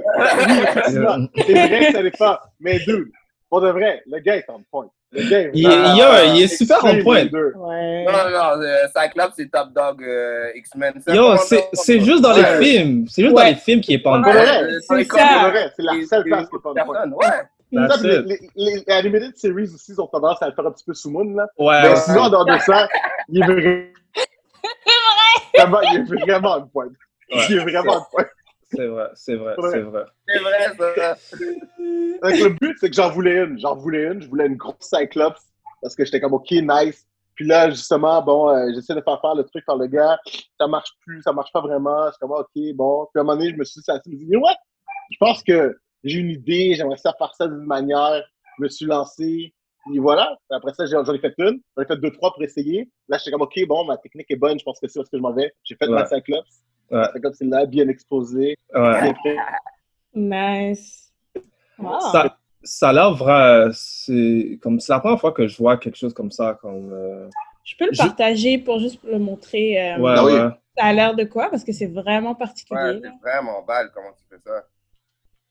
[1.36, 2.42] C'est vrai que ça n'est pas.
[2.60, 3.10] Mais dude,
[3.48, 4.88] pour de vrai, le gars est en point.
[5.12, 7.24] Le gars est Il, vraiment il, a- il est super en point.
[7.26, 8.04] Ouais.
[8.04, 10.94] Non, non, euh, Cyclops, c'est Top Dog euh, X-Men.
[11.06, 11.36] C'est Yo,
[12.04, 12.58] juste dans Ouais.
[12.58, 13.06] les films.
[13.08, 13.42] C'est juste Ouais.
[13.44, 14.34] dans les films qui est pas en point.
[14.34, 15.52] Euh, c'est ça.
[15.76, 17.10] c'est la seule place qui est pas en point.
[17.12, 17.88] Ouais.
[17.88, 20.94] Ça, les, les, les animated series aussi ont tendance à le faire un petit peu
[20.94, 21.46] sous moon, là.
[21.58, 22.88] Ouais, Mais sinon, en dehors de ça,
[23.28, 23.92] il est vrai-
[25.56, 26.86] vraiment, il est vraiment un point.
[26.86, 27.40] Ouais.
[27.50, 28.24] Il est vraiment un point.
[28.68, 30.04] C'est vrai, c'est vrai, c'est vrai.
[30.26, 31.14] C'est vrai, ça.
[31.14, 33.58] Donc, le but, c'est que j'en voulais une.
[33.58, 34.22] J'en voulais une.
[34.22, 35.40] Je voulais une grosse Cyclops
[35.82, 37.06] parce que j'étais comme, OK, nice.
[37.34, 40.18] Puis là, justement, bon, euh, j'essaie de faire faire le truc par le gars.
[40.58, 42.06] Ça marche plus, ça marche pas vraiment.
[42.06, 43.06] Je suis comme, OK, bon.
[43.12, 44.56] Puis à un moment donné, je me suis dit, ça, je me suis dit, what?
[45.10, 48.22] Je pense que j'ai une idée, j'aimerais ça faire ça d'une manière.
[48.58, 49.52] Je me suis lancé.
[49.84, 50.36] Puis voilà.
[50.48, 51.60] Puis après ça, j'en ai fait une.
[51.76, 52.90] J'en ai fait deux, trois pour essayer.
[53.08, 54.58] Là, j'étais comme, OK, bon, ma technique est bonne.
[54.58, 55.52] Je pense que c'est est-ce que je m'en vais.
[55.62, 56.06] J'ai fait ma.
[56.06, 56.62] Cyclops.
[56.90, 56.98] Ouais.
[56.98, 57.86] La Cyclops est là, bien.
[57.86, 59.14] Ouais.
[59.22, 59.36] fait.
[60.14, 61.12] Nice.
[61.78, 62.00] Wow.
[62.12, 63.68] Ça, ça a l'air vrai.
[63.72, 66.58] C'est comme c'est la première fois que je vois quelque chose comme ça.
[66.60, 67.28] Comme, euh,
[67.64, 69.92] Je peux le Je- partager pour juste le montrer.
[69.94, 70.48] euh, ouais, Ah ouais.
[70.78, 71.48] Ça a l'air de quoi?
[71.50, 72.80] Parce que c'est vraiment particulier.
[72.80, 74.64] Ouais, c'est vraiment balle comment tu fais ça.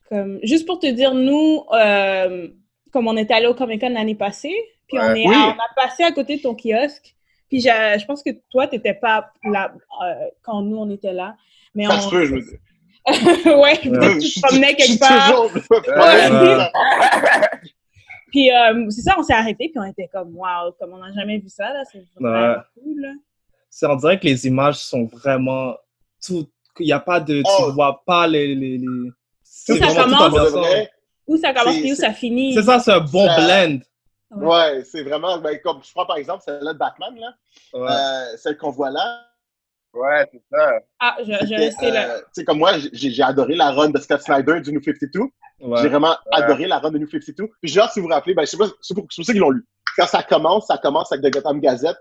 [0.08, 2.48] Comme, juste pour te dire, nous, euh,
[2.92, 4.54] comme on est allé au Comic Con l'année passée,
[4.88, 5.34] puis on, est, Oui.
[5.34, 7.16] on a passé à côté de ton kiosque.
[7.48, 9.72] Puis j'ai- je pense que toi, tu n'étais pas là
[10.04, 11.36] euh, quand nous, on était là.
[11.74, 12.00] Mais Ça on...
[12.00, 12.58] se peut, je veux dire.
[13.58, 14.18] ouais, tu Ouais.
[14.18, 15.30] te promenais Je quelque part.
[15.30, 15.52] toujours-
[15.96, 16.30] Ouais.
[16.30, 17.70] Ouais.
[18.32, 21.12] Puis euh, c'est ça, on s'est arrêté, puis on était comme, waouh, comme on n'a
[21.12, 22.54] jamais vu ça, là, c'est vraiment Ouais.
[22.74, 23.00] cool.
[23.00, 23.12] là.
[23.70, 25.76] C'est, on dirait que les images sont vraiment
[26.26, 26.46] tout.
[26.80, 27.42] Il n'y a pas de.
[27.46, 27.66] Oh.
[27.68, 28.54] Tu vois pas les.
[28.54, 28.86] les, les...
[29.42, 30.32] C'est ça commence-
[31.26, 32.54] Où ça commence, C'est- puis où ça finit?
[32.54, 33.78] C'est ça, c'est un bon Ça- blend.
[34.30, 37.34] Ouais, c'est vraiment, ben, comme je prends par exemple celle-là de Batman, là,
[37.74, 37.88] Ouais.
[37.90, 39.24] euh, celle qu'on voit là.
[39.94, 40.72] Ouais, c'est ça.
[41.00, 42.10] Ah, je, je restais là.
[42.16, 44.82] euh, Tu sais, comme moi, j'ai j'ai adoré la run de Scott Snyder du New
[44.82, 45.20] 52.
[45.60, 45.80] Ouais.
[45.80, 47.48] J'ai vraiment adoré la run de New 52.
[47.62, 49.32] Puis genre, si vous vous rappelez, ben, je sais pas, c'est pour, c'est pour ça
[49.32, 49.64] qu'ils l'ont lu.
[49.96, 51.96] Quand ça commence, ça commence avec The Gotham Gazette,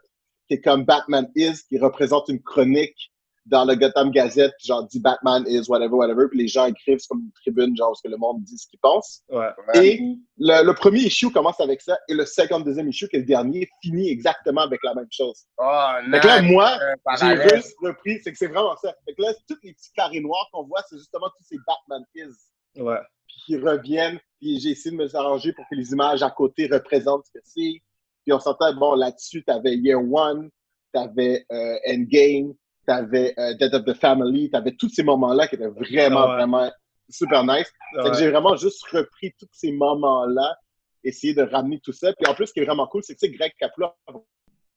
[0.49, 3.13] qui est comme Batman is, qui représente une chronique
[3.45, 6.27] dans le Gotham Gazette, qui genre dit Batman is, whatever, whatever.
[6.29, 8.57] Puis les gens écrivent, c'est comme une tribune, genre, où ce que le monde dit
[8.57, 9.21] ce qu'il pense.
[9.29, 9.49] Ouais.
[9.73, 9.87] Ouais.
[9.87, 9.99] Et
[10.37, 13.25] le, le premier issue commence avec ça, et le second, deuxième issue, qui est le
[13.25, 15.43] dernier, finit exactement avec la même chose.
[15.57, 18.93] Oh, Fait que là, moi, Un j'ai juste repris, c'est que c'est vraiment ça.
[19.05, 22.03] Fait que là, tous les petits carrés noirs qu'on voit, c'est justement tous ces Batman
[22.15, 22.97] is Ouais.
[23.27, 24.19] puis qui reviennent.
[24.41, 27.43] Puis j'ai essayé de me arranger pour que les images à côté représentent ce que
[27.43, 27.81] c'est.
[28.23, 30.49] Puis on s'entend, bon, là-dessus, t'avais Year One,
[30.91, 32.53] t'avais euh, Endgame,
[32.85, 36.35] t'avais euh, Death of the Family, t'avais tous ces moments-là qui étaient vraiment, Ah ouais.
[36.37, 36.71] vraiment
[37.09, 37.71] super nice.
[37.97, 38.13] Ouais.
[38.17, 40.57] j'ai vraiment juste repris tous ces moments-là,
[41.03, 42.13] essayé de ramener tout ça.
[42.13, 44.11] Puis en plus, ce qui est vraiment cool, c'est que sais, Greg Capula a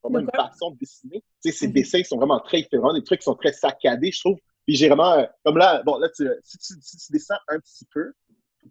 [0.02, 1.22] vraiment une façon de dessiner.
[1.42, 1.72] Tu sais, ses Mhm.
[1.74, 4.38] dessins sont vraiment très, vraiment des trucs qui sont très saccadés, je trouve.
[4.66, 7.58] Puis j'ai vraiment, euh, comme là, bon, là, tu, si, tu, si tu descends un
[7.60, 8.12] petit peu,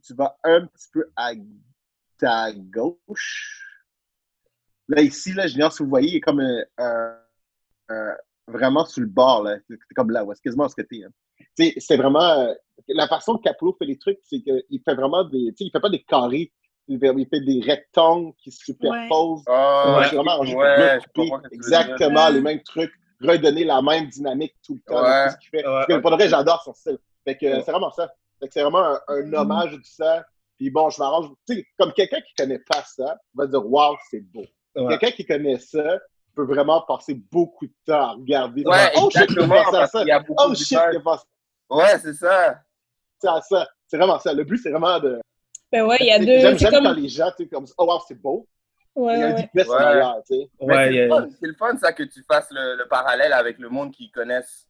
[0.06, 1.32] tu vas un petit peu à
[2.20, 3.64] ta gauche.
[4.88, 7.18] Là, ici, là, j'ignore si vous voyez, il est comme un, un-
[7.90, 8.16] un-
[8.48, 9.58] vraiment sur le bord, là.
[9.70, 11.04] C'est c'est comme là, ouais, c'est quasiment à ce côté.
[11.04, 11.10] Hein.
[11.58, 12.54] Tu sais, c'est vraiment, euh,
[12.88, 15.72] la façon que Capullo fait les trucs, c'est qu'il fait vraiment des, tu sais, il
[15.72, 16.52] fait pas des carrés,
[16.88, 19.44] il fait, des rectangles qui se superposent.
[19.48, 19.52] Oh,
[20.00, 24.82] Ouais, vraiment ouais, je que exactement les mêmes trucs, redonner la même dynamique tout le
[24.82, 25.26] temps Ouais.
[25.26, 25.58] dans tout ce qu'il fait.
[25.68, 25.74] Ouais.
[25.74, 26.98] Parce que pour vrai, j'adore son style.
[27.26, 27.64] Fait que euh, Ouais.
[27.66, 28.14] c'est vraiment ça.
[28.40, 29.34] Fait que c'est vraiment un, un Mhm.
[29.34, 30.26] hommage de tout ça.
[30.58, 31.30] Puis bon, je m'arrange.
[31.48, 34.46] Tu sais, comme quelqu'un qui connaît pas ça, va dire Wow, c'est beau.
[34.76, 34.98] Ouais.
[34.98, 36.00] Quelqu'un qui connaît ça
[36.38, 38.64] peut vraiment passer beaucoup de temps à regarder.
[38.66, 40.04] Ouais, oh shit, il à parce ça.
[40.12, 41.26] a beaucoup Oh shit, il pensé
[41.70, 42.62] Ouais, c'est ça.
[43.26, 43.68] à ça.
[43.88, 44.34] C'est vraiment ça.
[44.34, 45.20] Le but, c'est vraiment de.
[45.72, 46.40] Ben ouais, il y a deux.
[46.40, 46.86] J'aime C'est comme.
[46.86, 48.48] quand les gens, tu sais, comme Oh wow, c'est beau.
[48.96, 49.42] Ouais, il y a un ouais.
[49.44, 49.76] deepness Ouais.
[50.28, 50.50] tu sais.
[50.60, 53.34] Ouais, c'est le a- fun, c'est le fun, ça, que tu fasses le, le parallèle
[53.34, 54.68] avec le monde qui connaissent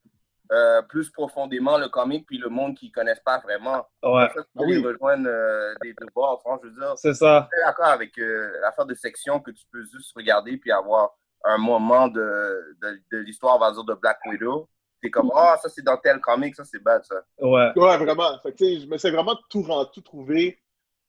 [0.52, 3.86] euh, plus profondément le comic, puis le monde qui ne connaissent pas vraiment.
[4.04, 4.28] ouais.
[4.30, 4.82] Ça, peux Ah oui.
[4.82, 6.40] les rejoindre euh, des deux bords.
[6.42, 7.48] Franchement, je veux dire, C'est ça.
[7.52, 11.12] je suis d'accord avec euh, l'affaire de section que tu peux juste regarder puis avoir
[11.44, 14.68] un moment de, de, de l'histoire, on va dire, de Black Widow.
[15.02, 17.16] C'est comme, oh, ça c'est dans tel comic, ça c'est bad, ça.
[17.40, 17.72] Ouais.
[17.76, 18.40] Ouais, vraiment.
[18.42, 20.60] Fait que, je me sais vraiment tout, tout trouver,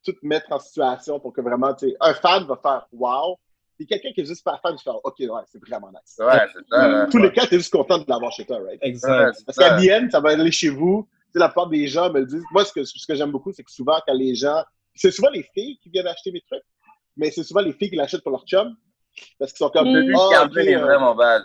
[0.05, 3.39] tout mettre en situation pour que vraiment, tu sais, un fan va faire wow.
[3.79, 6.17] Puis quelqu'un qui est juste pas fan, je fais OK, ouais, c'est vraiment nice.
[6.19, 7.07] Ouais, c'est ça.
[7.11, 8.79] tous les cas, t'es juste content de l'avoir chez toi, right?
[8.83, 9.45] Exact.
[9.47, 9.79] Parce ça.
[9.79, 11.09] qu'à end, ça va aller chez vous.
[11.27, 12.45] Tu sais, la plupart des gens me le disent.
[12.51, 14.63] Moi, ce que, ce que j'aime beaucoup, c'est que souvent, quand les gens.
[14.95, 16.65] C'est souvent les filles qui viennent acheter mes trucs,
[17.17, 18.75] mais c'est souvent les filles qui l'achètent pour leur chum.
[19.39, 19.89] Parce qu'ils sont comme.
[19.91, 19.95] Mm.
[19.95, 21.43] Celui Ah, qui a ok, est euh, vraiment bad.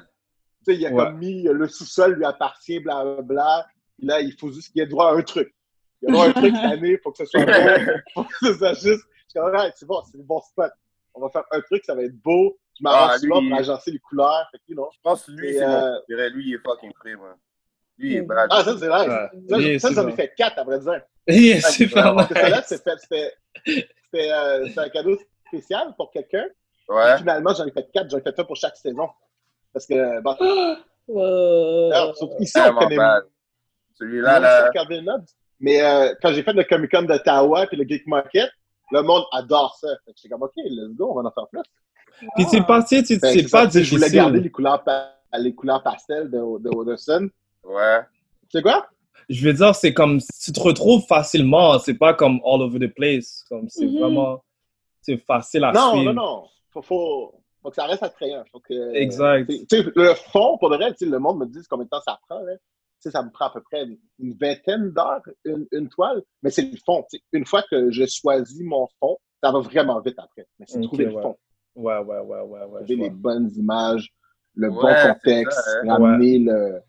[0.66, 0.96] tu sais, il a Ouais.
[1.06, 3.68] comme mis le sous-sol lui appartient, blablabla.
[3.98, 5.54] Puis là, il faut juste qu'il y ait droit à un truc.
[6.02, 7.52] Il y a droit à un truc cette année, il faut que ce soit beau.
[8.14, 8.86] faut que ce soit juste.
[8.86, 8.90] Je
[9.30, 10.72] suis comme, Alright, c'est bon, c'est le bon spot.
[11.16, 12.58] On va faire un truc, ça va être beau.
[12.78, 14.48] Je m'arrange Ah, souvent pour agencer les couleurs.
[14.52, 14.90] Fait que, you know.
[14.94, 16.30] Je pense que lui, c'est euh, préféré.
[16.32, 17.36] Lui, il est fucking prêt, moi.
[18.00, 18.26] Lui, il est Mm.
[18.28, 18.48] bad.
[18.52, 19.08] Ah, ça, c'est nice.
[19.08, 19.80] Ouais.
[19.80, 21.02] Ça, Il j'en ai fait quatre, à vrai dire.
[21.28, 22.84] Il est super que celle-là, nice.
[23.00, 23.32] c'était
[24.32, 26.48] euh, c'était un cadeau spécial pour quelqu'un.
[26.90, 27.18] Ouais.
[27.18, 28.10] Finalement, j'en ai fait quatre.
[28.10, 29.10] J'en ai fait un pour chaque saison.
[29.72, 30.36] Parce que, bon,
[31.08, 31.92] Wow.
[31.92, 33.24] alors, surtout ici, on Vraiment connaît bad.
[33.96, 35.18] Celui-là, Non, là.
[35.60, 38.50] Mais euh, quand j'ai fait le Comic Con d'Ottawa puis le Geek Market,
[38.92, 39.88] Le monde adore ça.
[40.06, 41.62] Fait que j'étais comme, OK, let's go, on va en faire plus.
[42.36, 44.44] Puis c'est pas, tu sais, tu- ça, pas tu sais, Je voulais garder difficile.
[44.44, 47.28] les couleurs, pa- les couleurs pastel de, de Waterson.
[47.64, 48.02] Ouais.
[48.52, 48.86] C'est quoi?
[49.30, 51.80] Je veux dire, c'est comme, tu te retrouves facilement.
[51.80, 53.44] C'est pas comme all over the place.
[53.50, 54.00] Comme, c'est Mhm.
[54.00, 54.44] vraiment,
[55.02, 56.14] c'est facile à Non, suivre.
[56.14, 56.44] non, non.
[56.74, 58.44] Faut, faut, faut que ça reste attrayant.
[58.52, 59.50] Faut que, Exact.
[59.96, 62.20] le fond, pour de vrai, tu sais, le monde me dit combien de temps ça
[62.28, 62.40] prend.
[62.42, 62.54] Là.
[62.56, 62.62] Tu
[63.00, 66.22] sais, ça me prend à peu près une, une vingtaine d'heures, une, une toile.
[66.42, 67.04] Mais c'est le fond.
[67.10, 67.24] tu sais.
[67.34, 70.48] Une fois que je choisis mon fond, ça va vraiment vite après.
[70.60, 71.38] Mais c'est trouver le fond.
[71.76, 74.10] Ouais, ouais, ouais, ouais, Trouver les bonnes images,
[74.56, 75.94] le Ouais, bon contexte, ça, hein.
[75.98, 76.82] ramener, le,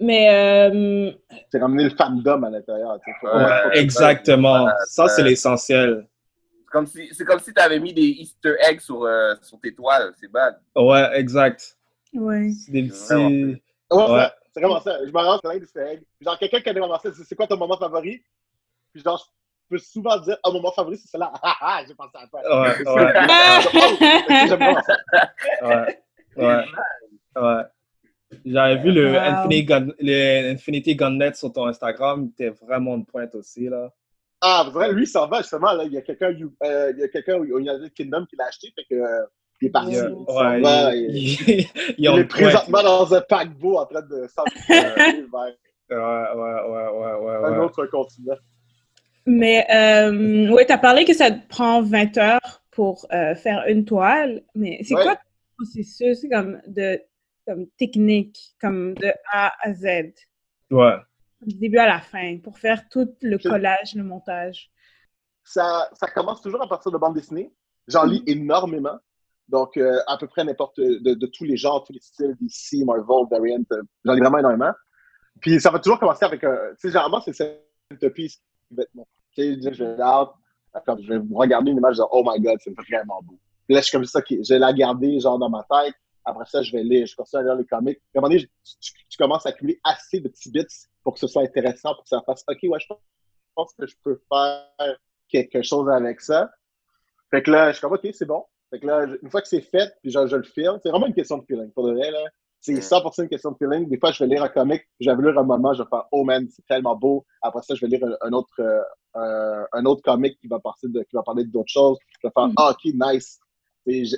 [0.00, 1.12] Mais euh,
[1.50, 2.98] c'est ramener le fandom à l'intérieur.
[3.72, 4.68] Exactement.
[4.86, 5.30] Ça, c'est ouais.
[5.30, 6.06] l'essentiel.
[6.68, 9.74] C'est comme si, c'est comme si t'avais mis des Easter eggs sur, euh, sur tes
[9.74, 10.12] toiles.
[10.20, 10.60] C'est bad.
[10.76, 11.78] Ouais, exact.
[12.12, 12.50] ouais.
[12.50, 13.62] C'est des petits.
[13.90, 14.98] Ouais, c'est vraiment ça.
[15.02, 16.02] Je me rends plein d'easter eggs.
[16.20, 18.22] Genre, quelqu'un qui a ça, c'est c'est quoi ton moment favori?
[18.92, 19.18] Puis genre,
[19.70, 21.32] je peux souvent dire, ah, mon moment favori, c'est celle-là.
[21.42, 22.60] Ah, ah, j'ai pensé à ça.
[22.60, 22.84] Ouais, ouais.
[22.86, 24.96] Oh, J'aime vraiment ça.
[25.62, 26.02] Ouais,
[26.36, 26.64] ouais,
[27.42, 27.62] ouais.
[28.44, 29.18] J'avais vu le, Wow.
[29.18, 33.90] Infinity Gun, le Infinity Gauntlet sur ton Instagram, il était vraiment de pointe aussi, là.
[34.40, 35.72] Ah, vous savez, lui, il s'en va, justement.
[35.72, 35.84] Là.
[35.84, 36.32] Il y a quelqu'un
[36.64, 39.24] euh, il y a quelqu'un au United Kingdom qui l'a acheté, fait que, euh,
[39.60, 39.92] il est parti.
[39.92, 41.60] Il, Il s'en ouais, va, il, il- il,
[41.98, 45.54] il il est présentement dans un paquebot en train de s'envoler vers
[45.90, 48.36] Ouais, ouais, ouais, ouais, ouais, un autre continent.
[49.26, 53.64] Mais euh, ouais, tu as parlé que ça te prend 20 heures pour euh, faire
[53.68, 54.42] une toile.
[54.54, 55.02] Mais c'est Ouais.
[55.02, 57.00] quoi le processus comme de
[57.46, 59.86] comme technique, comme de A à Z,
[60.70, 60.92] Ouais.
[61.40, 64.70] Du début à la fin, pour faire tout le Je- collage, le montage?
[65.44, 67.50] ça, ça commence toujours à partir de bande dessinée.
[67.86, 68.98] J'en lis énormément.
[69.48, 72.84] Donc, euh, à peu près n'importe de, de tous les genres, tous les styles, DC,
[72.84, 74.72] Marvel, Variant, euh, j'en lis vraiment énormément.
[75.40, 76.54] Puis ça va toujours commencer avec un.
[76.72, 77.32] Tu sais, généralement, c'est
[77.90, 79.08] centerpiece vêtements.
[79.34, 80.30] Tu sais, je- je vais là,
[80.98, 83.38] je vais regarder une image, genre, oh my god, c'est vraiment beau.
[83.66, 85.94] Puis là, je suis comme ça, je vais la garder, genre, dans ma tête.
[86.26, 87.96] Après ça, je vais lire, je continue à lire les comics.
[88.14, 88.46] À un moment donné, je-
[88.80, 90.66] tu, tu commences à accumuler assez de petits bits
[91.08, 92.86] pour que ce soit intéressant, pour que ça fasse, ok, ouais, je
[93.54, 94.98] pense que je peux faire
[95.30, 96.50] quelque chose avec ça.
[97.30, 98.44] Fait que là, je suis comme, OK, c'est bon.
[98.68, 101.06] Fait que là, une fois que c'est fait, puis je, je le filme, c'est vraiment
[101.06, 101.70] une question de feeling.
[101.72, 102.22] Pour de vrai, là,
[102.60, 103.88] c'est 100% une question de feeling.
[103.88, 106.04] Des fois, je vais lire un comic, je vais lire un moment, je vais faire,
[106.12, 107.24] oh man, c'est tellement beau.
[107.40, 108.82] Après ça, je vais lire un, un autre, euh,
[109.14, 111.96] un, un autre comic qui va, partir de, qui va parler d'autres choses.
[112.20, 112.54] Je vais faire, Mhm.
[112.58, 113.40] ah, OK, nice.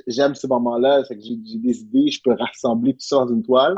[0.09, 1.05] J'aime ce moment-là.
[1.05, 3.76] Fait que j'ai j'ai des idées, je peux rassembler tout ça dans une toile.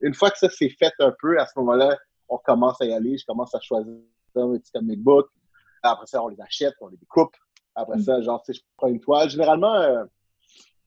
[0.00, 1.96] Une fois que ça c'est fait un peu, à ce moment-là,
[2.28, 3.16] on commence à y aller.
[3.18, 3.92] Je commence à choisir
[4.36, 5.28] un petit comic book.
[5.82, 7.34] Après ça, on les achète, on les découpe.
[7.74, 9.28] Après ça, genre, tu sais, je prends une toile.
[9.28, 10.04] Généralement, euh,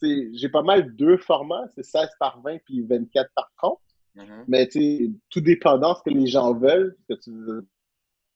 [0.02, 1.68] j'ai pas mal deux formats.
[1.76, 3.80] C'est 16 par 20 puis 24 par 30.
[4.16, 4.46] Mhm.
[4.48, 7.32] Mais tu sais, tout dépendant de ce que les gens veulent, que tu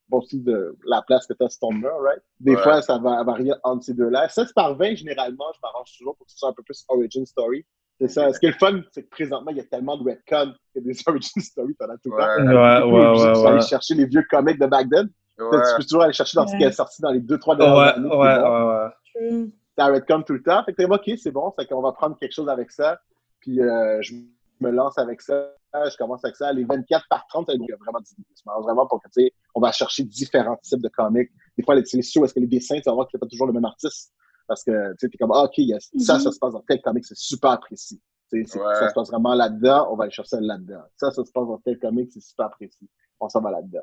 [0.08, 2.22] bon, aussi de la place que tu as sur ton mur, right?
[2.38, 2.62] Des Ouais.
[2.62, 4.28] fois, ça va varier entre ces deux-là.
[4.28, 7.24] 16 par 20, généralement, je m'arrange toujours pour que ce soit un peu plus origin
[7.26, 7.64] story.
[8.00, 8.32] C'est ça.
[8.32, 10.80] Ce qui est le fun, c'est que présentement, il y a tellement de retcon que
[10.80, 12.26] des origin stories, t'en as tout le temps.
[12.26, 12.42] Ouais.
[12.42, 13.60] Ouais, ouais, ouais, d'aller ouais.
[13.62, 15.08] chercher les vieux comics de back then.
[15.38, 15.50] Tu Ouais.
[15.62, 16.68] Tu peux toujours aller chercher dans ce qui Ouais.
[16.68, 18.08] est sorti dans les deux, trois Ouais, dernières ouais, années.
[18.08, 18.68] ouais, bon.
[18.68, 18.88] ouais.
[19.14, 19.52] True.
[19.76, 20.62] Ça retcon tout le temps.
[20.64, 21.50] Fait que t'es OK, c'est bon.
[21.58, 23.00] Fait qu'on va prendre quelque chose avec ça.
[23.40, 24.14] Puis euh, je
[24.60, 25.50] me lance avec ça.
[25.74, 26.52] Je commence avec ça.
[26.52, 29.60] Les 24 par 30, il y a vraiment du vraiment pour que, tu sais, on
[29.60, 31.30] va chercher différents types de comics.
[31.58, 33.26] Des fois, les c'est sûr, est-ce que les dessins, tu vas voir que c'est pas
[33.26, 34.12] toujours le même artiste?
[34.46, 35.60] Parce que, tu sais, t'es comme, ah, OK,
[35.98, 38.00] ça, ça se passe dans tel comic, c'est super précis.
[38.32, 38.44] Ouais.
[38.46, 40.82] Ça se passe vraiment là-dedans, on va aller chercher ça là-dedans.
[40.96, 42.88] Ça, ça se passe dans tel comic, c'est super précis.
[43.20, 43.82] On s'en va là-dedans.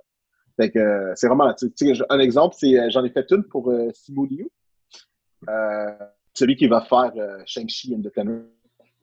[0.58, 1.72] Fait que euh, c'est vraiment là-dessus.
[1.72, 4.50] Tu sais, je- un exemple, c'est euh, j'en ai fait une pour euh, Simu Liu.
[5.50, 5.92] Euh,
[6.34, 8.46] celui qui va faire euh, Shang-Chi and the Ten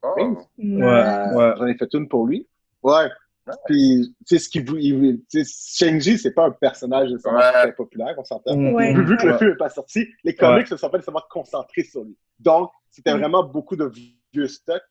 [0.03, 0.13] Oh.
[0.15, 0.37] Rings.
[0.59, 0.83] Ouais.
[0.85, 1.55] Euh, ouais.
[1.57, 2.47] J'en ai fait une pour lui.
[2.85, 3.09] Ouais.
[3.67, 7.53] Puis, tu sais, ce tu sais, Shang-Chi, c'est pas un personnage nécessairement Ouais.
[7.53, 8.57] très populaire, on s'entend.
[8.73, 8.93] Ouais.
[8.95, 9.39] Vu, vu que le ouais.
[9.39, 12.17] film n'est pas sorti, les comics se sont pas nécessairement concentrés sur lui.
[12.39, 13.19] Donc, c'était Mm.
[13.19, 13.91] vraiment beaucoup de
[14.33, 14.83] vieux stock.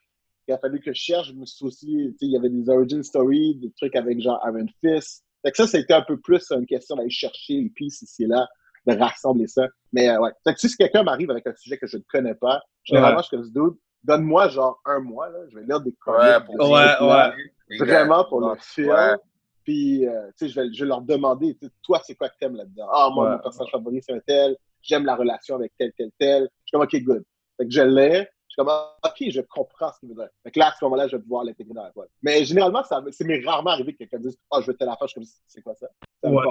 [0.47, 1.27] Il a fallu que je cherche.
[1.29, 4.21] Je me suis aussi, tu sais, il y avait des origin stories, des trucs avec
[4.21, 5.23] genre Iron Fist.
[5.43, 8.27] Fait que ça, c'était un peu plus une question d'aller chercher les pistes ici et
[8.27, 8.47] là,
[8.87, 9.67] de rassembler ça.
[9.91, 10.31] Mais euh, ouais.
[10.45, 13.27] Fait que si quelqu'un m'arrive avec un sujet que je ne connais pas, généralement, je
[13.27, 16.19] suis comme ce dude, donne-moi genre un mois, là, je vais lire des comics.
[16.21, 16.35] Ouais,
[16.69, 17.35] Ouais, truc-là,
[17.69, 17.85] Exact.
[17.85, 18.89] Vraiment pour le film.
[18.89, 19.15] Ouais.
[19.63, 22.29] Puis, euh, tu sais, je vais, je vais leur demander, tu sais, toi, c'est quoi
[22.29, 22.87] que t'aimes là-dedans?
[22.91, 23.31] Ah, moi, Ouais.
[23.35, 24.55] mon personnage favori, c'est un tel.
[24.81, 26.43] J'aime la relation avec tel, tel, tel.
[26.43, 27.23] Je suis comme, OK, good.
[27.57, 28.19] Fait que je l'ai.
[28.19, 30.29] Je suis comme, ah, OK, je comprends ce qu'il veut dire.
[30.43, 32.07] Fait que là, à ce moment-là, je vais pouvoir l'intégrer dans la toile.
[32.21, 35.07] Mais généralement, ça, c'est m'est rarement arrivé que quelqu'un dise, ah, je veux telle affaire.
[35.07, 35.87] Je suis comme, c'est quoi ça?
[36.23, 36.43] Ouais.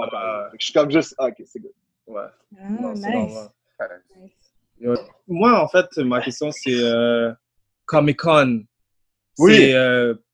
[0.51, 1.71] Fait que Je suis comme juste, ah, OK, c'est good.
[2.05, 2.21] Ouais.
[2.59, 3.49] Ah, Non, nice.
[5.27, 7.33] Moi, en fait, ma question, c'est euh,
[7.85, 8.63] Comic-Con.
[9.39, 9.73] Oui.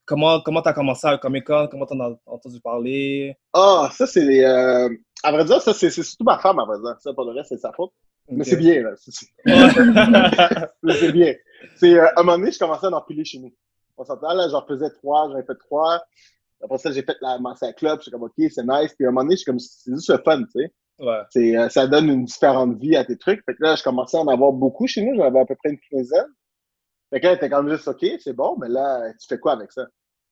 [0.05, 1.69] Comment comment tu as commencé à Comic-Con?
[1.71, 3.37] Comment tu en as entendu parler?
[3.53, 4.89] Ah, ça, c'est les, euh,
[5.23, 6.95] À vrai dire, ça, c'est surtout ma femme, à vrai dire.
[6.99, 7.91] Ça, pour le reste, c'est sa faute.
[8.29, 8.91] Mais c'est bien, là.
[9.05, 9.27] C'est-
[11.11, 11.33] bien.
[11.77, 13.53] C'est, euh, à un moment donné, je commençais à en empiler chez nous.
[13.97, 16.01] On s'entend, là, j'en faisais trois, j'en ai fait trois.
[16.63, 17.99] Après ça, j'ai fait la masse à club.
[17.99, 18.93] J'étais comme, OK, c'est nice.
[18.97, 20.73] Puis à un moment donné, je suis comme, c'est juste le fun, tu sais.
[20.99, 21.19] Ouais.
[21.31, 23.43] C'est, euh, ça donne une différente vie à tes trucs.
[23.45, 25.15] Fait que là, je commençais à en avoir beaucoup chez nous.
[25.15, 26.27] J'en avais à peu près une quinzaine.
[27.13, 29.71] Fait que là, était comme juste, OK, c'est bon, mais là, tu fais quoi avec
[29.71, 29.85] ça?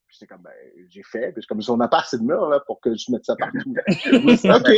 [0.08, 0.52] Puis j'étais comme, ben,
[0.90, 1.32] j'ai fait.
[1.32, 3.60] Puis comme, on n'a pas assez de murs, là, pour que je mette ça partout.
[3.68, 4.70] OK.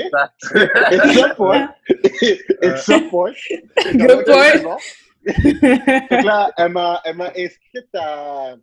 [0.91, 1.69] It's a point.
[1.87, 3.33] It's a point.
[3.93, 4.77] Good point.
[5.23, 8.55] Que là, elle m'a, elle m'a inscrite à.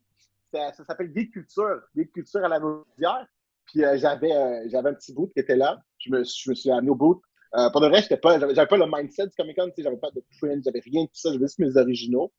[0.53, 1.81] Ça, ça s'appelle Guide Culture.
[1.97, 3.27] Guide Culture à la Naudière.
[3.65, 5.81] Puis euh, j'avais, euh, j'avais un petit boot qui était là.
[5.99, 7.23] Je me, je me suis amené au boot.
[7.57, 9.73] Euh, pour le reste, pas, j'avais, j'avais pas le mindset du Comic Con.
[9.79, 11.33] J'avais pas de print, j'avais rien de tout ça.
[11.33, 12.31] J'avais juste mes originaux.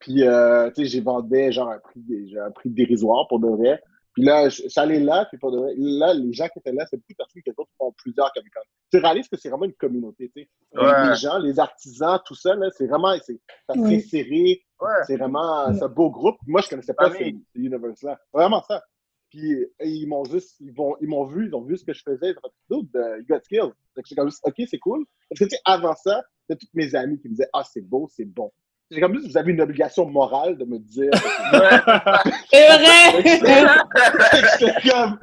[0.00, 2.02] Puis, euh, tu sais, j'ai vendais genre un prix,
[2.38, 3.80] un prix dérisoire pour de vrai.
[4.14, 6.58] Puis là, je, je suis allé là, puis pour de vrai, là, les gens qui
[6.58, 8.60] étaient là, c'est beaucoup de personnes qui font plusieurs Comic Con.
[8.90, 10.48] Tu réalises que c'est vraiment une communauté, tu sais.
[10.74, 11.10] Ouais.
[11.10, 13.38] Les gens, les artisans, tout ça, là, c'est vraiment, c'est
[13.76, 14.00] Oui.
[14.00, 14.62] serré.
[14.80, 14.88] Ouais.
[15.06, 16.36] C'est vraiment, c'est un beau groupe.
[16.46, 18.18] Moi, je connaissais pas ce, ce univers-là.
[18.32, 18.82] Vraiment ça.
[19.30, 21.92] Puis, euh, ils m'ont juste, ils, vont, ils m'ont vu, ils ont vu ce que
[21.92, 22.30] je faisais.
[22.30, 23.72] Ils ont fait, dude, uh, you got skills.
[23.94, 25.04] Donc, j'ai comme juste, OK, c'est cool.
[25.28, 27.82] Parce que, tu sais, avant ça, c'était toutes mes amis qui me disaient, ah, c'est
[27.82, 28.50] beau, c'est bon.
[28.90, 31.10] J'ai comme juste, vous avez une obligation morale de me dire,
[32.50, 33.22] C'est vrai!
[34.58, 35.18] J'étais comme,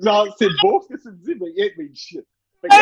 [0.00, 2.26] genre, c'est beau ce que tu dis, mais yeah, mais shit.
[2.62, 2.74] Fait que,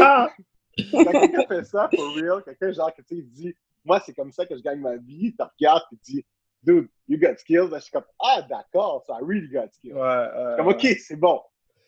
[0.00, 0.28] Ah,
[0.76, 1.04] c'est vrai.
[1.04, 4.14] Quand quelqu'un fait ça, for real, quelqu'un genre que tu sais, il dit, moi, c'est
[4.14, 6.26] comme ça que je gagne ma vie, tu regardes, tu dis,
[6.62, 7.70] dude, you got skills.
[7.70, 9.92] Là, je suis comme, ah, d'accord, ça, I really got skills.
[9.92, 10.56] Ouais, ouais.
[10.56, 11.40] Comme, ok, c'est bon.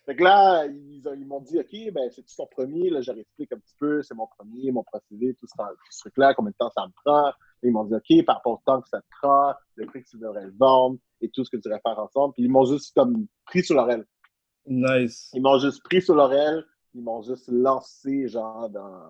[0.06, 2.88] Fait que là, ils, ont- ils m'ont dit, ok, ben, c'est-tu ton premier?
[2.90, 5.76] Là, je leur explique un petit peu, c'est mon premier, mon procédé, tout, ce, tout
[5.90, 7.32] ce truc-là, combien de temps ça me prend?
[7.62, 10.08] Ils m'ont dit, ok, par rapport au temps que ça te prend, le prix que
[10.08, 12.32] tu devrais le vendre et tout ce que tu devrais faire ensemble.
[12.34, 14.02] Puis ils m'ont juste comme pris sur l'oreille.
[14.66, 15.30] Nice.
[15.34, 16.62] Ils m'ont juste pris sur l'oreille,
[16.94, 19.02] ils m'ont juste lancé, genre, dans.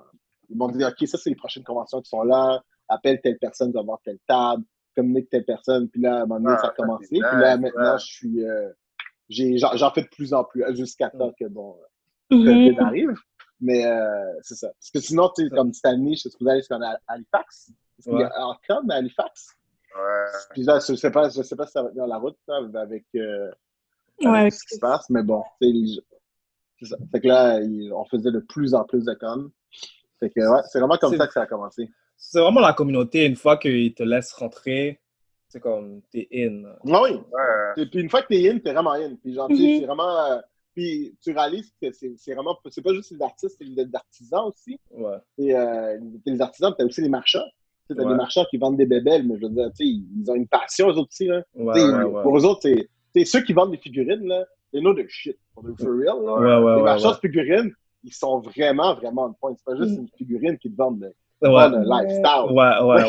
[0.49, 2.61] Ils m'ont dit, OK, ça, c'est les prochaines conventions qui sont là.
[2.89, 4.65] Appelle telle personne, va voir telle table.
[4.97, 5.89] Communique telle personne.
[5.89, 7.07] Puis là, à un moment donné, Ah, ça a ça, commencé.
[7.09, 7.99] Puis là, maintenant, ouais.
[8.01, 8.45] je suis.
[8.45, 8.69] euh,
[9.31, 11.77] J'en j'en fais de plus en plus, jusqu'à temps que, bon,
[12.31, 12.45] Mhm.
[12.45, 13.15] COVID arrive.
[13.61, 14.69] Mais euh, c'est ça.
[14.69, 16.77] Parce que sinon, tu sais, comme cette année, je sais que vous allez sur
[17.09, 17.73] Halifax.
[17.97, 19.55] Parce qu'il y a Arkham à Halifax.
[19.97, 20.01] Ouais.
[20.51, 22.57] Puis là, je sais pas, je sais pas si ça va tenir la route, ça,
[22.75, 23.05] avec.
[23.17, 23.51] euh,
[24.23, 26.97] Ouais, avec avec ce qui se passe, mais bon, c'est ça.
[27.11, 29.51] Fait que là, il- on faisait de plus en plus de com.
[30.21, 31.89] Fait que ouais, c'est vraiment comme ça que ça a commencé.
[32.17, 35.01] C'est vraiment la communauté, une fois qu'ils te laissent rentrer,
[35.51, 36.63] c'est comme, t'es in.
[36.91, 37.11] Ah oui.
[37.11, 37.83] Ouais.
[37.83, 39.15] Et puis une fois que t'es in, t'es vraiment in.
[39.23, 39.57] Puis genre, Mhm.
[39.57, 40.17] c'est vraiment.
[40.31, 40.39] euh,
[40.75, 42.57] puis tu réalises que c'est c'est vraiment.
[42.71, 44.79] C'est pas juste les artistes, c'est les artisans aussi.
[44.93, 45.17] Ouais.
[45.39, 47.45] Et, euh, les artisans, t'as aussi les marchands.
[47.87, 48.11] Tu sais, T'as Ouais.
[48.13, 50.47] des marchands qui vendent des bébelles, mais je veux dire, tu sais, ils ont une
[50.49, 51.27] passion, eux autres aussi.
[51.27, 51.43] Là.
[51.55, 52.23] Ouais.
[52.23, 55.11] Pour eux autres, c'est tu sais, ceux qui vendent des figurines, là, they know their
[55.11, 55.37] shit.
[55.55, 56.15] For real, là.
[56.15, 57.15] Ouais, ouais, les ouais, marchands ouais.
[57.17, 57.73] de figurines,
[58.05, 59.53] ils sont vraiment, vraiment de point.
[59.57, 60.03] C'est pas juste Mm.
[60.03, 62.53] une figurine qui te vendent le, Ouais, ouais, un lifestyle.
[62.53, 63.03] ouais, ouais.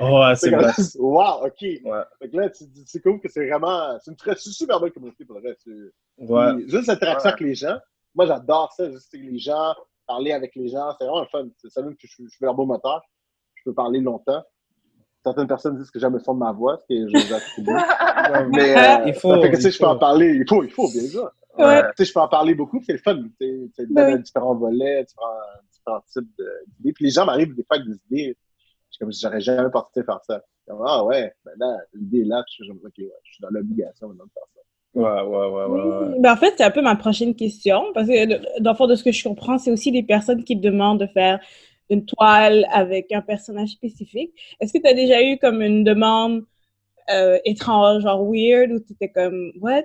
[0.00, 0.72] Euh, Ouais, c'est vrai.
[0.98, 1.60] wow, ok.
[1.62, 1.80] Ouais,
[2.20, 3.96] Fait que là, tu- tu- c'est cool que c'est vraiment.
[4.00, 5.60] C'est une très c'est une super belle communauté pour le reste.
[5.64, 6.62] C'est- ouais.
[6.68, 7.32] Juste l'interaction Ouais.
[7.34, 7.76] avec les gens.
[8.14, 8.90] Moi, j'adore ça.
[8.90, 9.72] Juste les gens,
[10.06, 10.92] parler avec les gens.
[10.98, 11.46] C'est vraiment fun.
[11.58, 13.02] C'est ça même que je, suis- je suis un beau moteur.
[13.54, 14.42] Je peux parler longtemps.
[15.24, 17.62] Certaines personnes disent que j'aime le son de ma voix, ce que je.
[18.50, 19.98] Mais euh, Il faut, ça fait que tu sais, je peux en faut.
[20.00, 20.34] parler.
[20.34, 21.30] Il faut, il faut, bien sûr.
[21.58, 21.82] Ouais.
[21.82, 23.14] Tu sais, je peux en parler beaucoup, c'est le fun.
[23.14, 25.28] Tu sais, tu sais, Ben différents volets, différents,
[25.82, 26.92] différents types de- d'idées.
[26.92, 28.36] Puis les gens m'arrivent des fois avec des idées.
[28.90, 30.42] Je suis comme, j'aurais jamais pensé faire ça.
[30.66, 32.42] Comme, ah ouais, ben là, l'idée est là.
[32.46, 34.60] Puis je suis comme, ok, ouais, je suis dans l'obligation maintenant de faire ça.
[34.94, 36.20] Ouais, ouais, ouais, ouais.
[36.20, 38.94] Ben, en fait, c'est un peu ma prochaine question, parce que dans le fond, de
[38.94, 41.40] ce que je comprends, c'est aussi des personnes qui te demandent de faire
[41.88, 44.32] une toile avec un personnage spécifique.
[44.60, 46.44] Est-ce que tu as déjà eu comme une demande
[47.10, 49.84] euh, étrange, genre weird, où tu étais comme, what?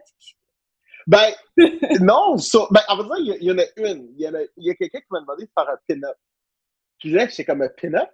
[1.07, 1.31] Ben,
[2.01, 4.13] non, ça, ben, en fait, il y, en a une.
[4.17, 4.21] Il
[4.57, 6.17] y, a, quelqu'un qui m'a demandé de faire un pin-up.
[6.99, 8.09] Puis là, j'étais comme un pin-up.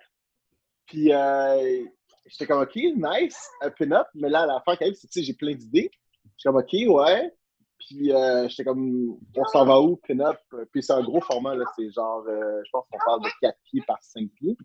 [0.85, 1.85] Puis euh,
[2.27, 4.07] j'étais comme, OK, nice, un pin-up.
[4.13, 5.89] Mais là, à la fin, quand même, c'est, tu sais, j'ai plein d'idées.
[6.37, 7.33] J'étais comme, OK, ouais.
[7.79, 10.37] Puis euh, j'étais comme, on s'en va où, pin-up?
[10.71, 11.65] Puis c'est un gros format, là.
[11.75, 14.55] C'est genre, euh, je pense qu'on parle de 4 pieds par 5 pieds.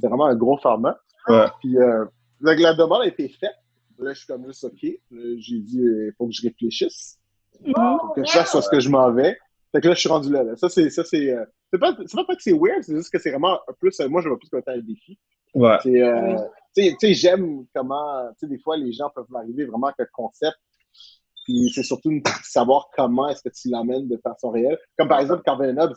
[0.00, 0.98] C'est vraiment un gros format.
[1.28, 1.46] Ouais.
[1.60, 2.04] Puis euh,
[2.42, 3.56] donc, la demande a été faite.
[3.98, 4.82] Là, je suis comme juste, OK.
[4.82, 7.18] Là, J'ai dit, il faut que je réfléchisse.
[7.62, 7.74] Mhm.
[8.00, 9.36] Faut que je sur ce que je m'en vais.
[9.72, 10.42] Fait que là, je suis rendu là.
[10.44, 10.56] là.
[10.56, 13.10] Ça, c'est, ça, c'est, euh, c'est pas, c'est pas, pas que c'est weird, c'est juste
[13.10, 15.18] que c'est vraiment un plus, euh, moi, je vois plus comme un défi.
[15.54, 15.76] Ouais.
[15.82, 16.36] C'est, euh,
[16.76, 20.06] tu sais- j'aime comment, tu sais, des fois, les gens peuvent m'arriver vraiment avec un
[20.12, 20.56] concept.
[21.44, 24.78] Puis c'est surtout de savoir comment est-ce que tu l'amènes de façon réelle.
[24.98, 25.96] Comme par exemple, quand Hobbs,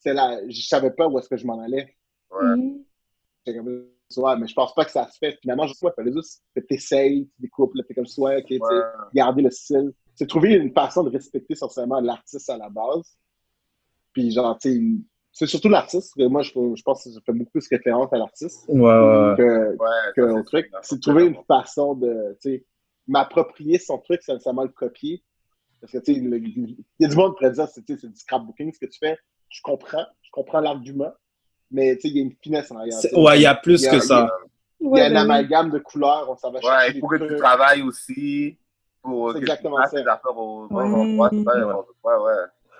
[0.00, 1.94] c'est là, je savais pas où est-ce que je m'en allais.
[2.30, 2.56] Ouais.
[2.56, 2.84] Mhm.
[3.46, 3.86] Comme,
[4.16, 5.38] ouais, mais je pense pas que ça se fait.
[5.40, 8.38] Finalement, je sais pas, il fallait juste que t'essayes, tu découpes, là, t'es comme, ouais,
[8.38, 8.82] ok, tu sais, Ouais.
[9.14, 9.92] garder le style.
[10.22, 13.16] C'est trouver une façon de respecter sincèrement l'artiste à la base.
[14.12, 14.82] Puis genre, tu sais,
[15.32, 16.16] c'est surtout l'artiste.
[16.16, 19.34] Moi, je, je pense que ça fait beaucoup plus référence à l'artiste Ouais, ouais.
[19.36, 20.70] que, Ouais, que au c'est truc.
[20.82, 22.64] C'est de trouver une façon de, tu sais,
[23.08, 25.24] m'approprier son truc sans nécessairement le copier.
[25.80, 28.00] Parce que, tu sais, il y a du monde qui pourrait dire, c'est tu sais,
[28.02, 29.18] c'est du scrapbooking, ce que tu fais.
[29.48, 31.12] Je comprends, je comprends l'argument,
[31.72, 32.96] mais, tu sais, il y a une finesse en arrière.
[33.00, 33.12] C'est-.
[33.18, 34.18] Ouais, il y a plus Il y a- que il y ça.
[34.26, 34.38] a-
[34.84, 37.16] Il y a un ben amalgame de couleurs, on s'en va Ouais, il faut que
[37.28, 38.58] tu travailles aussi
[39.02, 40.02] pour que exactement tu ça.
[40.02, 40.84] tes affaires au bon Ouais.
[40.84, 41.28] endroit.
[41.32, 42.32] c'est pas n'importe quoi, ouais.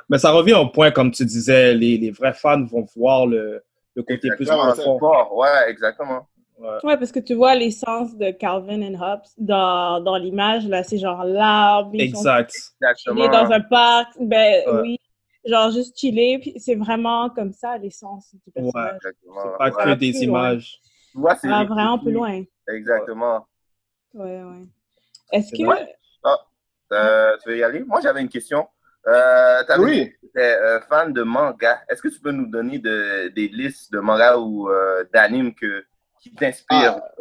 [0.09, 3.63] Mais ça revient au point, comme tu disais, les, les vrais fans vont voir le,
[3.95, 4.99] le côté plus Exactement, profond.
[4.99, 5.37] fort.
[5.37, 6.27] Ouais, exactement.
[6.59, 6.69] Ouais.
[6.85, 10.99] Ouais, parce que tu vois l'essence de Calvin and Hobbes dans, dans l'image, là, c'est
[10.99, 12.51] genre l'arbre, sont Exact.
[12.53, 13.29] chillés Exactement.
[13.29, 14.81] dans un parc, ben Ouais.
[14.83, 14.99] oui,
[15.45, 18.95] genre juste chiller, puis c'est vraiment comme ça l'essence du personnage.
[18.97, 19.35] Exactement.
[19.43, 19.95] C'est pas Ouais.
[19.95, 20.79] que des plus images.
[21.13, 21.75] Tu vois, c'est Ça va réfléchi.
[21.75, 22.43] vraiment plus loin.
[22.69, 23.47] Exactement.
[24.15, 24.67] Ouais, ouais.
[25.33, 25.65] Est-ce que...
[25.65, 25.97] vrai.
[26.93, 27.81] Euh, tu veux y aller?
[27.85, 28.69] Moi, j'avais une question.
[29.07, 30.13] Euh, Oui.
[30.21, 31.83] tu étais euh, fan de manga.
[31.89, 36.33] Est-ce que tu peux nous donner de- des listes de mangas ou euh, d'animes qui
[36.35, 37.01] t'inspirent?
[37.01, 37.13] Ah,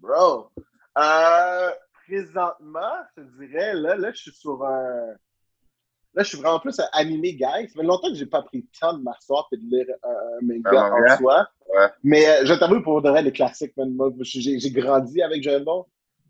[0.00, 0.50] bro.
[2.06, 5.14] Présentement, je te dirais, là, là, je suis sur un.
[6.14, 7.68] Là, je suis vraiment plus un animé guy.
[7.68, 10.38] Ça fait longtemps que j'ai pas pris le temps de m'asseoir et de lire un,
[10.40, 11.48] manga en soi.
[11.68, 11.88] Ouais.
[12.02, 15.82] Mais je t'avoue, pour de vrai, les classiques, moi, j'ai grandi avec Dragon Ball.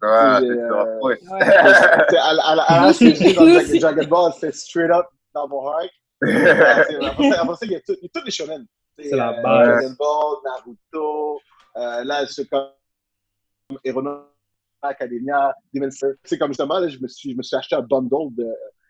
[0.02, 0.98] Ouais, c'est, c'est euh, ça.
[1.02, 1.18] Ouais.
[2.10, 3.32] C'est à, j'ai
[3.80, 5.90] dans Dragon, Ball, c'est straight up dans mon heart.
[6.22, 8.66] C'est- après, ça, il y a tous les shonen.
[8.98, 9.68] C'est la euh, base.
[9.68, 11.40] Dragon Ball, Naruto,
[11.76, 12.70] euh, là, c'est comme
[13.84, 14.02] Hero
[14.82, 16.14] Academia, Demon Slayer.
[16.24, 18.46] C'est comme justement, là, je me suis, je me suis acheté un bundle de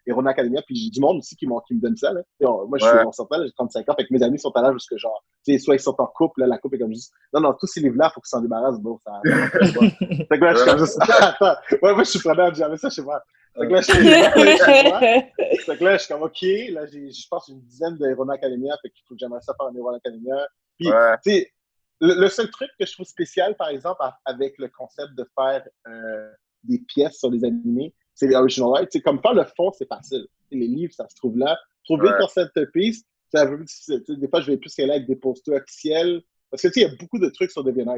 [0.07, 2.13] Hero Academia, puis j'ai du monde aussi qui, qui me donne ça.
[2.13, 2.21] Là.
[2.41, 4.51] Et on- moi, je suis s'entend, là, j'ai 35 ans, fait que mes amis sont
[4.51, 5.25] à l'âge parce que genre,
[5.59, 7.81] soit ils sont en couple, là, la couple est comme juste, non, non, tous ces
[7.81, 9.21] livres-là, il faut qu'ils s'en débarrassent, bon, ça.
[9.25, 12.91] fait que là, je suis comme juste, attends, ouais, moi, je suis preneur, j'avais ça
[12.91, 13.23] chez moi.
[13.59, 13.97] Fait que là, je suis.
[15.67, 18.29] Fait que là, je suis comme, OK, là, j'ai, je pense, une dizaine de Hero
[18.31, 20.47] Academia, fait qu'il faut que j'aimerais ça faire un Hero Academia.
[20.79, 21.17] Puis, Ouais.
[21.25, 21.53] tu sais,
[22.01, 25.65] le, le seul truc que je trouve spécial, par exemple, avec le concept de faire
[25.89, 26.31] euh,
[26.65, 28.89] des pièces sur les animés, c'est les original rights.
[28.91, 30.27] C'est comme faire le fond, c'est facile.
[30.51, 31.57] Les livres, ça se trouve là.
[31.85, 32.19] Trouver Ouais.
[32.19, 34.03] ton centerpiece, c'est un peu plus difficile.
[34.05, 36.23] Tu sais, des fois, je vais plus aller avec des posters officiels.
[36.51, 37.97] Parce que, tu sais, il y a beaucoup de trucs sur DeviantArt.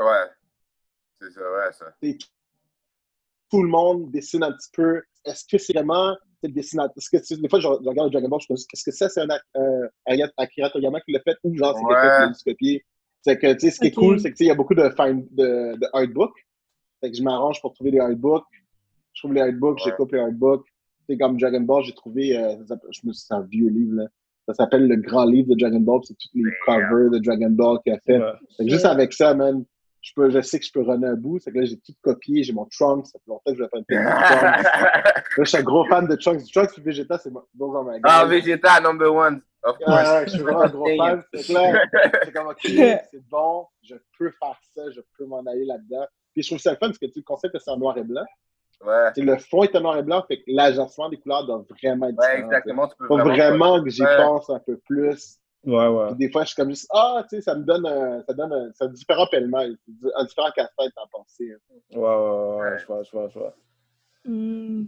[0.00, 0.26] Ouais.
[1.20, 1.94] C'est ça, ouais, ça.
[3.50, 5.02] Tout le monde dessine un petit peu.
[5.24, 6.94] Est-ce que c'est vraiment le dessinateur?
[6.96, 8.82] Est-ce que, tu sais, des fois, je, je regarde Dragon Ball, je me dis, est-ce
[8.84, 12.48] que ça, c'est un euh, Akira- Toriyama qui l'a fait ou genre, c'est quelqu'un qui
[12.48, 12.84] l'a copié?
[13.20, 14.54] C'est que, tu sais, ce qui est cool, c'est que, tu sais, il y a
[14.56, 16.44] beaucoup de, find, de, de artbooks.
[17.00, 18.44] Fait que je m'arrange pour trouver des artbooks.
[19.14, 19.82] Je trouve les artbooks, Ouais.
[19.90, 20.64] j'écoute les artbooks.
[20.64, 22.54] Tu sais, comme Dragon Ball, j'ai trouvé, euh,
[22.90, 24.06] je me suis c'est un vieux livre, là.
[24.48, 26.00] Ça s'appelle Le Grand Livre de Dragon Ball.
[26.04, 28.18] C'est tous les covers de Dragon Ball qu'il a fait.
[28.18, 28.32] Ouais.
[28.56, 29.64] Fait que juste avec ça, man,
[30.00, 31.38] je, peux, je sais que je peux runner un bout.
[31.38, 32.42] C'est que là, j'ai tout copié.
[32.42, 33.06] J'ai mon Trunks.
[33.06, 34.64] Ça fait longtemps que je vais faire une de Trunks.
[34.64, 36.42] Là, je suis un gros fan de Trunks.
[36.52, 38.24] Trunks et Vegeta, c'est mon ma ah.
[38.24, 39.40] Vegeta number one.
[39.62, 40.10] Of Ouais, course.
[40.10, 41.22] ouais, je suis vraiment un gros fan.
[41.32, 41.82] Que là,
[42.24, 43.66] c'est comme, OK, c'est bon.
[43.84, 44.82] Je peux faire ça.
[44.90, 46.04] Je peux m'en aller là-dedans.
[46.34, 47.96] Puis je trouve ça le fun parce que tu sais, le concept, c'est en noir
[47.96, 48.24] et blanc.
[48.84, 49.10] Ouais.
[49.14, 50.24] Sais, le fond est en noir et blanc.
[50.26, 52.44] Fait que l'agencement des couleurs doit vraiment être Ouais, différent.
[52.46, 52.88] exactement.
[52.88, 53.34] Tu peux Faut vraiment.
[53.34, 54.16] vraiment que j'y Ouais.
[54.16, 55.38] pense un peu plus.
[55.64, 56.06] Ouais, ouais.
[56.08, 58.34] Puis des fois, je suis comme juste, ah, tu sais, ça me donne un, ça
[58.34, 59.76] donne un, différent pêle-mêle,
[60.16, 61.52] un différent casse-tête à penser.
[61.52, 61.76] hein.
[61.94, 63.54] Ouais, ouais, ouais, je vois, je vois, je vois.
[64.24, 64.84] Hmm,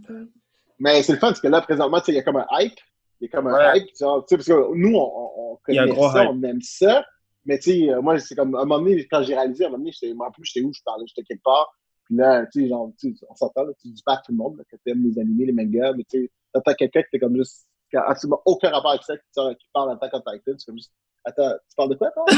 [0.79, 2.47] Mais c'est le fun, parce que là, présentement, tu sais, il y a comme un
[2.59, 2.77] hype.
[3.21, 3.79] Il y a comme un Ouais.
[3.79, 6.29] hype, genre, tu sais, parce que nous, on, connaît ça, hype.
[6.33, 7.05] on aime ça.
[7.45, 9.67] Mais tu sais, euh, moi, c'est comme, à un moment donné, quand j'ai réalisé, à
[9.67, 11.73] un moment donné, j'étais, moi, en plus, j'étais où, je parlais, j'étais quelque part.
[12.05, 14.31] Puis là, tu sais, genre, tu sais, on s'entend, là, tu dis pas à tout
[14.31, 17.09] le monde, là, que t'aimes les animés, les mangas, mais tu sais, t'entends quelqu'un qui
[17.11, 20.53] t'es comme juste, qui a absolument aucun rapport avec ça, qui, parle en tant Titan,
[20.57, 20.91] c'est comme juste,
[21.23, 22.25] attends, tu parles de quoi, toi?
[22.27, 22.35] Ouais.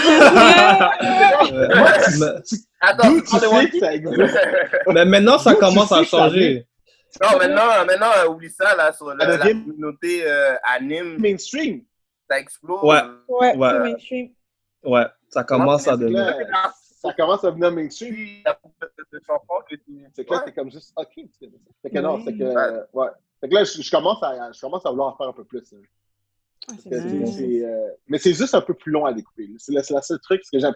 [2.19, 2.27] mais,
[2.79, 3.79] Attends, tu tu parles de sais que Piece?
[3.81, 4.39] ça existe?
[4.93, 6.65] mais maintenant, ça tu commence à changer.
[7.21, 11.81] Non, maintenant, maintenant, oublie ça, là, sur la communauté euh, anime, Mainstream.
[12.29, 12.83] ça explose.
[12.83, 13.01] Ouais.
[13.27, 13.79] Ouais, Ouais.
[13.79, 14.29] mainstream.
[14.83, 16.33] Ouais, ça commence à devenir.
[17.01, 18.43] ça commence à venir mainstream.
[19.19, 19.75] Que.
[20.15, 21.13] C'est que là, c'est comme juste, OK.
[21.81, 22.21] Fait que non, Ouais.
[22.25, 23.07] c'est que, euh, ouais.
[23.41, 25.43] Fait que là, je, je commence à, je commence à vouloir en faire un peu
[25.43, 25.73] plus.
[25.73, 25.77] hein.
[26.69, 29.49] Ah, c'est c'est, euh, mais c'est juste un peu plus long à découper.
[29.57, 30.41] C'est le, c'est le seul truc.
[30.43, 30.73] Ce que j'aime,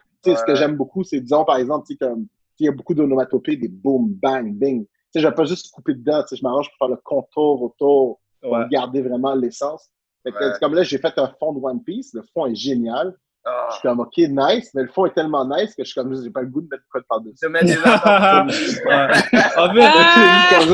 [0.71, 0.77] Ouais.
[0.77, 2.27] beaucoup, c'est, disons, par exemple, tu sais, comme,
[2.59, 4.85] il y a beaucoup d'onomatopées, des boom, bang, bing.
[4.85, 6.21] Tu sais, je vais pas juste couper dedans.
[6.21, 8.67] Tu sais, je m'arrange pour faire le contour autour, pour Ouais.
[8.69, 9.89] garder vraiment l'essence.
[10.23, 10.31] Ouais.
[10.59, 12.13] comme là, j'ai fait un fond de One Piece.
[12.13, 13.17] Le fond est génial.
[13.43, 14.69] Ah, Je suis comme, OK, nice.
[14.75, 16.67] Mais le fond est tellement nice que je suis comme, j'ai pas le goût de
[16.71, 17.35] mettre quoi de par-dessus.
[17.65, 17.77] des.
[17.77, 19.77] En fait,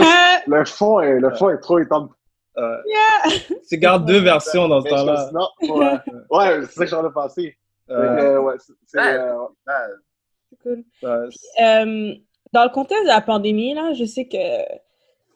[0.03, 0.41] Ah!
[0.47, 2.11] Le fond est, le fond est trop étendu.
[2.57, 3.31] euh, Yeah!
[3.69, 5.29] tu gardes deux versions dans ce temps-là.
[5.61, 5.99] ouais,
[6.31, 7.57] ouais, c'est ça que j'en ai pensé.
[7.89, 9.87] Euh, euh, ouais, c'est, Ah,
[10.61, 10.83] cool.
[11.03, 12.13] Euh,
[12.53, 14.37] dans le contexte de la pandémie, là, je sais que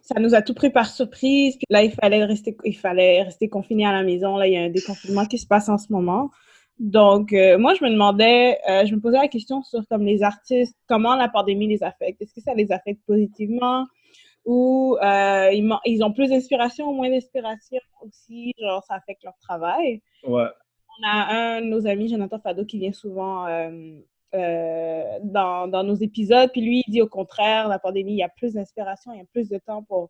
[0.01, 1.55] ça nous a tout pris par surprise.
[1.55, 4.35] Puis là, il fallait rester, il fallait rester confiné à la maison.
[4.37, 6.29] Là, il y a un déconfinement qui se passe en ce moment.
[6.81, 10.23] Donc, euh, moi, je me demandais, euh, je me posais la question sur comme les
[10.23, 12.19] artistes, comment la pandémie les affecte.
[12.23, 13.85] Est-ce que ça les affecte positivement?
[14.45, 19.37] Ou euh, ils, ils ont plus d'inspiration ou moins d'inspiration aussi, genre ça affecte leur
[19.37, 20.01] travail?
[20.23, 20.47] Ouais.
[21.03, 25.93] On a un de nos amis, Jonathan Fado, qui vient souvent euh, dans, dans nos
[25.93, 29.19] épisodes, puis lui, il dit au contraire, la pandémie, il y a plus d'inspiration, il
[29.19, 30.09] y a plus de temps pour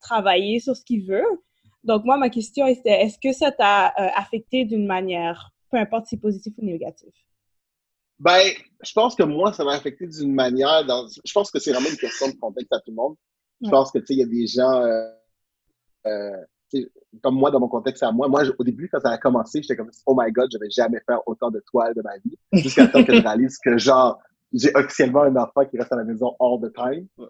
[0.00, 1.26] travailler sur ce qu'il veut.
[1.82, 6.16] Donc, moi, ma question était, est-ce que ça t'a affecté d'une manière, peu importe si
[6.16, 7.14] positif ou négatif?
[8.18, 8.52] Ben,
[8.82, 10.84] je pense que moi, ça m'a affecté d'une manière.
[10.84, 11.06] Dans...
[11.24, 13.16] Je pense que c'est vraiment une question de contexte à tout le monde.
[13.62, 13.70] Je Ouais.
[13.70, 15.10] pense que, tu sais, il y a des gens, euh,
[16.06, 16.36] euh,
[17.22, 18.28] comme moi, dans mon contexte à moi.
[18.28, 21.00] Moi, au début, quand ça a commencé, j'étais comme, oh my god, je vais jamais
[21.06, 22.38] faire autant de toiles de ma vie.
[22.52, 24.18] Jusqu'à temps que je réalise que, genre,
[24.52, 27.06] j'ai officiellement un enfant qui reste à la maison all the time.
[27.18, 27.28] Ouais.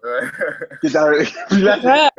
[0.81, 1.11] Qui est dans-
[1.49, 2.09] Puis là.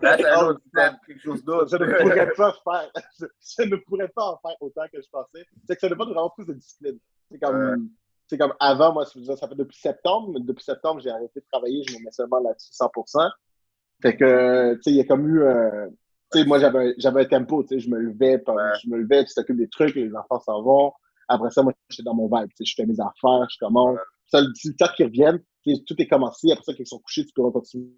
[0.00, 1.68] Là, quelque chose d'autre.
[1.70, 5.08] je ne pourrais pas faire, je, je ne pourrais pas en faire autant que je
[5.10, 5.44] pensais.
[5.66, 6.98] C'est que ça demande vraiment plus de discipline.
[7.30, 7.90] C'est comme,
[8.28, 11.82] c'est comme avant, moi, ça fait depuis septembre, mais depuis septembre, j'ai arrêté de travailler,
[11.88, 13.30] je me mets seulement là-dessus 100%.
[14.02, 15.88] Fait que, tu sais, il y a comme eu, euh,
[16.32, 18.62] tu sais, moi, j'avais, j'avais un tempo, tu sais, je me levais, Ouais.
[18.82, 20.92] je me levais, tu t'occupes des trucs, les enfants s'en vont.
[21.28, 23.98] Après ça, moi, j'étais dans mon vibe, tu sais, je fais mes affaires, je commence.
[24.30, 27.26] Ça, le temps qu'ils reviennent, tu sais, tout est commencé, après ça, qu'ils sont couchés,
[27.26, 27.90] tu peux continuer.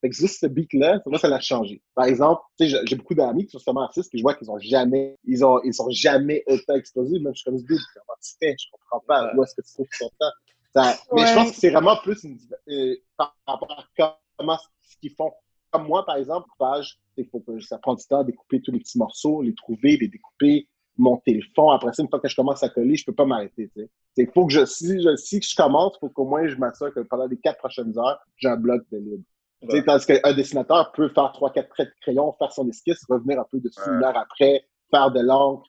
[0.00, 1.82] Fait que juste ce beat-là, moi, ça l'a changé.
[1.94, 4.50] Par exemple, tu sais, j'ai- beaucoup d'amis qui sont justement artistes, puis je vois qu'ils
[4.50, 7.18] ont jamais, ils ont, ils sont jamais autant explosés.
[7.20, 8.56] Même je suis comme, dude, comment tu fais?
[8.58, 9.32] Je comprends pas.
[9.36, 10.32] Où est-ce que tu trouves ton temps?
[10.74, 11.34] Ça- Mais je Ouais.
[11.34, 15.32] pense que c'est vraiment plus une, euh, par rapport à comment ce qu'ils font.
[15.70, 18.72] Comme moi, par exemple, coupage, il faut que ça prend du temps à découper tous
[18.72, 21.70] les petits morceaux, les trouver, les découper, monter le fond.
[21.70, 23.68] Après ça, une fois que je commence à coller, je peux pas m'arrêter.
[23.74, 23.90] tu sais.
[24.16, 27.00] C'est faut que je, si je, si je commence, faut qu'au moins je m'assure que
[27.00, 29.24] pendant les quatre prochaines heures, j'ai un bloc de libre.
[29.62, 33.02] Tu sais, Tandis qu'un dessinateur peut faire trois, quatre traits de crayon, faire son esquisse,
[33.08, 33.96] revenir un peu dessus Ouais.
[33.96, 35.66] une heure après, faire de l'encre,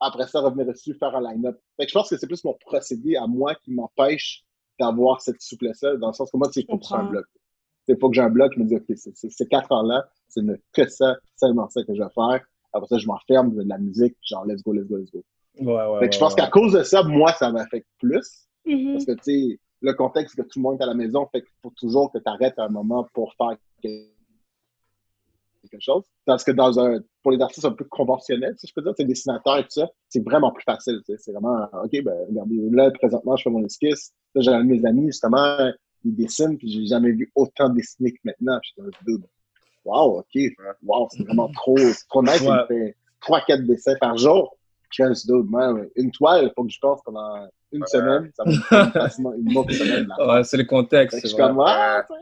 [0.00, 1.58] après ça, revenir dessus, faire un line-up.
[1.76, 4.44] Fait que je pense que c'est plus mon procédé à moi qui m'empêche
[4.80, 7.26] d'avoir cette souplesse-là, dans le sens que moi, c'est faut que j'ai un bloc.
[7.86, 10.42] C'est faut que j'ai un bloc, je me dis, OK, ces quatre heures-là, c'est
[10.72, 12.44] que ça, seulement ça que je vais faire.
[12.78, 15.10] Après ça, je m'enferme, je fais de la musique, genre, let's go, let's go, let's
[15.10, 15.24] go.
[15.60, 15.98] Ouais, ouais.
[16.00, 16.40] Fait que je pense ouais.
[16.40, 18.48] qu'à cause de ça, moi, ça m'affecte plus.
[18.64, 18.92] Mhm.
[18.92, 21.42] Parce que, tu sais, le contexte que tout le monde est à la maison fait
[21.42, 24.08] qu'il faut toujours que tu arrêtes un moment pour faire quelque
[25.80, 26.04] chose.
[26.24, 29.04] Parce que dans un, pour les artistes un peu conventionnels, si je peux dire, c'est
[29.04, 31.00] dessinateur et tout ça, c'est vraiment plus facile.
[31.06, 34.12] C'est vraiment, OK, ben, regardez, là, présentement, je fais mon esquisse.
[34.34, 35.70] Là, j'ai un de mes amis, justement,
[36.04, 38.58] il dessine, puis j'ai jamais vu autant dessiner que maintenant.
[38.60, 39.26] Puis je suis comme, dude,
[39.88, 40.42] wow, OK,
[40.84, 42.40] wow, c'est vraiment trop, c'est trop nice.
[42.42, 42.56] Ouais.
[42.70, 44.56] Il fait 3-4 dessins par jour.
[44.90, 48.30] Je suis dude, man, une toile, il faut que je pense pendant une semaine.
[48.34, 48.50] Ça va
[48.86, 50.06] me facilement une autre semaine.
[50.16, 50.26] là.
[50.36, 51.16] Ouais, c'est le contexte.
[51.18, 52.14] Je c'est suis comme, ah, tu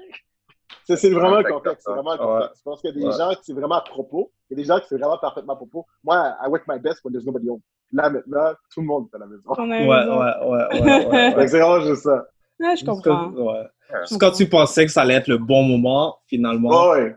[0.85, 0.97] sais.
[0.97, 1.83] C'est- vraiment le contexte.
[1.87, 2.59] C'est vraiment le contexte.
[2.59, 3.13] Je pense qu'il y a des Ouais.
[3.17, 4.33] gens qui c'est vraiment à propos.
[4.51, 5.87] Il y a des gens qui c'est vraiment parfaitement à propos.
[6.03, 7.61] Moi, I work my best when there's nobody home.
[7.93, 9.43] Là, maintenant, tout le monde est à la maison.
[9.49, 12.25] Ouais, ouais, ouais, ouais, c'est vraiment juste ça.
[12.59, 13.29] Ouais, je comprends.
[13.31, 13.63] Ouais.
[14.09, 17.15] Juste quand tu pensais que ça allait être le bon moment, finalement, ouais.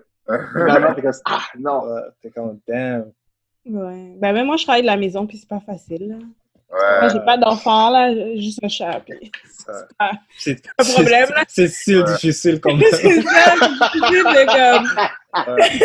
[0.54, 1.84] Finalement, t'es comme, ah, non.
[1.86, 3.12] ouais, t'es comme, damn.
[3.66, 4.14] Ouais.
[4.18, 6.08] Ben, même moi, je travaille de la maison, puis c'est pas facile.
[6.10, 6.16] là.
[6.72, 7.00] Ouais.
[7.02, 9.02] Moi, j'ai pas d'enfant, là, juste un chat.
[9.04, 9.32] Puis...
[9.44, 9.66] c'est
[9.98, 11.44] pas C'est un problème, là.
[11.48, 12.04] c'est si Ouais.
[12.04, 15.56] difficile comme c'est ça, c'est difficile de comme.
[15.56, 15.64] Ouais.
[15.64, 15.80] Ouais.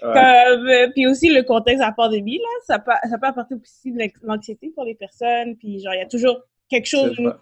[0.00, 3.54] Comme, euh, puis aussi le contexte de la pandémie, là, ça peut, ça peut apporter
[3.56, 5.56] aussi de l'anx- l'anxiété pour les personnes.
[5.56, 7.36] Puis genre, il y a toujours quelque chose de nouveau.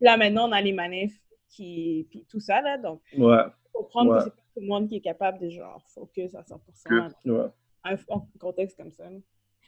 [0.00, 2.76] Là, maintenant, on a les manifs, qui, puis tout ça, là.
[2.78, 3.36] Donc, Ouais,
[3.72, 4.18] faut comprendre Ouais.
[4.18, 7.30] que c'est pas tout le monde qui est capable de genre focus à 100% Que-
[7.30, 7.46] ouais.
[7.84, 9.04] un, un contexte comme ça.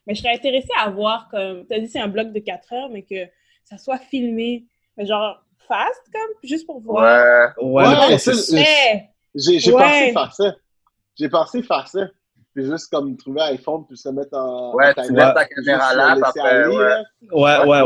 [0.07, 2.73] Mais je serais intéressée à voir comme, tu as dit c'est un bloc de 4
[2.73, 3.27] heures, mais que
[3.65, 4.65] ça soit filmé,
[4.97, 7.55] mais genre fast, comme, juste pour voir.
[7.61, 7.65] Ouais.
[7.67, 8.19] Ouais, Ouais,
[9.35, 9.83] J'ai j'ai Ouais.
[9.83, 10.57] pensé faire ça.
[11.17, 12.01] J'ai pensé faire ça.
[12.55, 14.75] Puis juste comme trouver un iPhone, puis se mettre en.
[14.75, 16.85] Ouais, en tu mets ta caméra là, après, aller, ouais.
[16.85, 17.05] là.
[17.33, 17.83] ouais, ouais,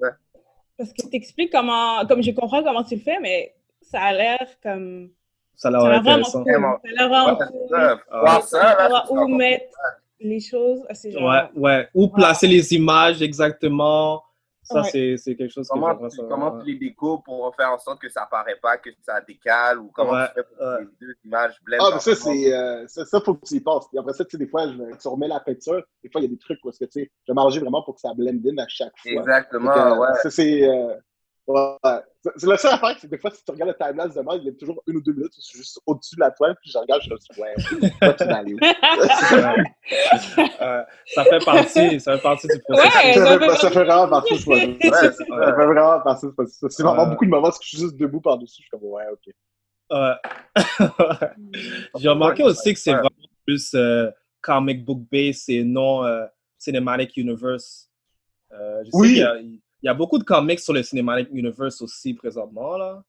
[0.00, 0.08] ouais.
[0.78, 4.46] parce que t'expliques comment, comme je comprends comment tu le fais, mais ça a l'air
[4.62, 5.10] comme,
[5.56, 6.42] Ça a l'air ça a l'air vraiment intéressant.
[6.44, 6.52] cool.
[6.52, 8.18] Ça a l'air vraiment Ouais, ça.
[8.20, 9.76] Voir ça, là, Savoir c'est où mettre
[10.20, 10.80] les choses.
[11.04, 11.88] Ouais, ouais.
[11.94, 14.22] Où placer les images exactement.
[14.62, 14.88] Ça, Ouais.
[14.90, 16.38] c'est c'est quelque chose que Comment, j'aimerais tu, savoir.
[16.50, 19.78] comment tu les découpes pour faire en sorte que ça apparaît pas, que ça décale,
[19.78, 20.76] ou comment Ouais, tu fais pour ouais.
[20.78, 23.54] que les deux images blendent Ah, mais ça, c'est, euh, ça, ça, faut que tu
[23.54, 23.86] y passes.
[23.88, 25.84] Puis après ça, tu sais, des fois, je, tu remets la peinture.
[26.02, 27.60] Des fois, il y a des trucs où est-ce que, tu sais, je vais m'arranger
[27.60, 29.12] vraiment pour que ça blende in à chaque fois.
[29.12, 30.08] Exactement, que, ouais.
[30.24, 30.94] Ça, c'est, euh,
[31.48, 32.00] ouais.
[32.22, 34.20] C'est- C'est la seule affaire, c'est que des fois, si tu regardes le timelapse de
[34.20, 36.20] mal, il y a toujours une ou deux minutes où je suis juste au-dessus de
[36.20, 37.54] la toile, puis je regarde, je suis comme, ouais?
[38.06, 38.14] Ouais.
[41.14, 42.94] ça fait partie, ça fait partie du processus.
[42.94, 44.76] Ouais, ça, fait, ça fait vraiment partie ce processus.
[44.84, 46.68] Ouais, c'est Ça fait vraiment partie de ce processus.
[46.70, 48.62] C'est vraiment beaucoup de moments où je suis juste debout par-dessus.
[48.62, 49.32] Je suis comme, ouais, ok.
[49.88, 50.14] Ouais.
[51.96, 53.08] J'ai remarqué aussi que c'est vraiment
[53.46, 56.26] plus euh, comic book based et non euh,
[56.58, 57.88] cinematic universe.
[58.52, 59.22] Euh, je sais Oui.
[59.82, 63.02] Il y, a beaucoup de comics sur le cinematic universe aussi présentement là.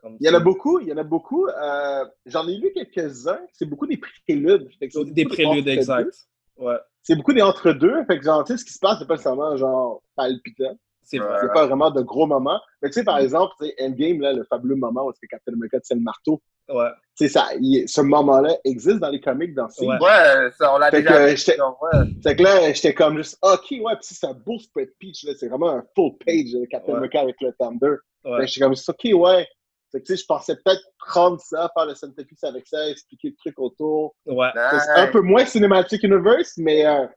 [0.00, 1.46] Comme Il y en a c'est- beaucoup, il y en a beaucoup.
[1.48, 3.40] Euh, J'en ai lu quelques-uns.
[3.52, 4.68] C'est beaucoup des préludes.
[4.80, 6.28] C'est Des préludes exact.
[6.56, 8.04] Ouais, C'est beaucoup des entre-deux.
[8.04, 10.76] Fait que genre, tu sais, ce qui se passe, c'est pas nécessairement genre palpitant.
[11.02, 12.60] c'est n'y a pas vraiment de gros moments.
[12.82, 16.02] Mais tu sais, par exemple, Endgame, là, le fabuleux moment où Captain America tient le
[16.02, 16.90] marteau, Ouais,
[17.28, 19.88] ça, il- ce moment-là existe dans les comics, dans Siege.
[19.88, 19.96] Ouais.
[20.00, 21.62] Ouais, ça, on l'a déjà que vu.
[21.82, 22.04] ouais.
[22.22, 25.32] Fait que là, j'étais comme juste, OK, ouais, puis c'est un beau spread pitch, là,
[25.38, 26.98] c'est vraiment un full page de Captain Ouais.
[26.98, 27.96] America avec le Thunder.
[28.22, 28.40] Fait ouais.
[28.40, 29.46] que j'étais comme juste, OK, ouais.
[29.90, 33.28] Fait que tu sais, je pensais peut-être prendre ça, faire le centerpiece avec ça, expliquer
[33.30, 34.14] le truc autour.
[34.26, 34.48] ouais.
[34.54, 37.08] C'est un peu moins Cinematic Universe, mais euh, un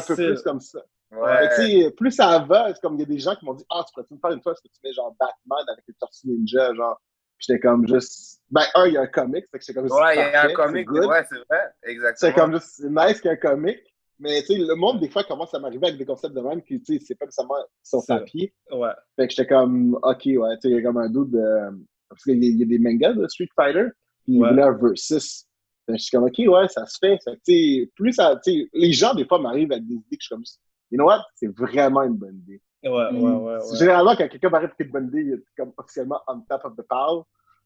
[0.00, 0.80] C'est peu plus comme ça.
[1.10, 1.38] Ouais.
[1.38, 3.46] Fait que, tu sais, plus ça va, c'est comme il y a des gens qui
[3.46, 5.64] m'ont dit Ah, tu pourrais-tu me faire une fois ce que tu mets genre Batman
[5.72, 7.00] avec les Tortues Ninja, genre.
[7.38, 8.40] J'étais comme juste.
[8.50, 10.00] Ben, un, il y a un comic, fait que j'étais comme juste.
[10.00, 12.34] Ouais, il y a un comic, c'est ouais, c'est vrai, C'est exactement.
[12.34, 13.78] comme juste, c'est nice qu'il y ait un comic.
[14.20, 16.60] Mais tu sais, le monde, des fois, commence à m'arriver avec des concepts de même
[16.62, 18.52] qui, tu sais, c'est pas nécessairement sur C'est- papier.
[18.72, 21.30] Ouais, Fait que j'étais comme, OK, ouais, tu sais, il y a comme un doute
[21.30, 21.84] de.
[22.08, 23.84] Parce qu'il y, a- y a des mangas de Street Fighter,
[24.24, 24.48] puis il Ouais.
[24.48, 25.44] voulait un versus.
[25.86, 27.18] Fait que j'étais comme, OK, ouais, ça se fait.
[27.22, 27.52] Fait que, tu
[27.84, 28.40] sais, plus ça.
[28.44, 30.42] Tu sais, les gens, des fois, m'arrivent avec des idées que je suis comme,
[30.90, 32.60] you know what, c'est vraiment une bonne idée.
[32.84, 33.56] Ouais, ouais, ouais.
[33.56, 33.76] ouais.
[33.76, 36.76] Généralement, quand quelqu'un m'arrive avec une bonne idée, il est comme officiellement on top of
[36.76, 37.22] the pile.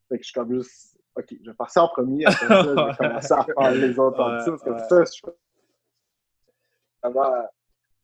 [0.09, 2.69] Fait que je suis comme juste, OK, je vais passer en premier, après ça, je
[2.71, 5.05] vais commencer à faire les autres en Ouais, dessous, parce que ouais.
[5.05, 7.33] ça, je vraiment,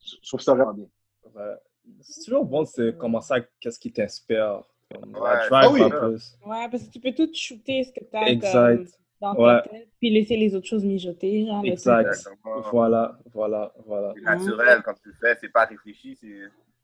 [0.01, 0.87] je je trouve ça vraiment bien.
[1.35, 1.55] Ouais.
[2.03, 4.63] C'est toujours bon de commencer avec qu'est-ce qui t'inspire.
[4.95, 5.49] Comme la Ouais.
[5.49, 5.91] drive Ah oui.
[5.91, 6.17] peu.
[6.47, 8.89] Ouais, parce que tu peux tout shooter ce que tu as Exact.
[9.21, 9.63] dans Ouais.
[9.63, 11.47] ta tête, puis laisser les autres choses mijoter.
[11.47, 12.29] Genre, Exact.
[12.71, 14.13] Voilà, voilà, voilà.
[14.15, 16.41] C'est naturel quand tu le fais, c'est pas réfléchi, c'est.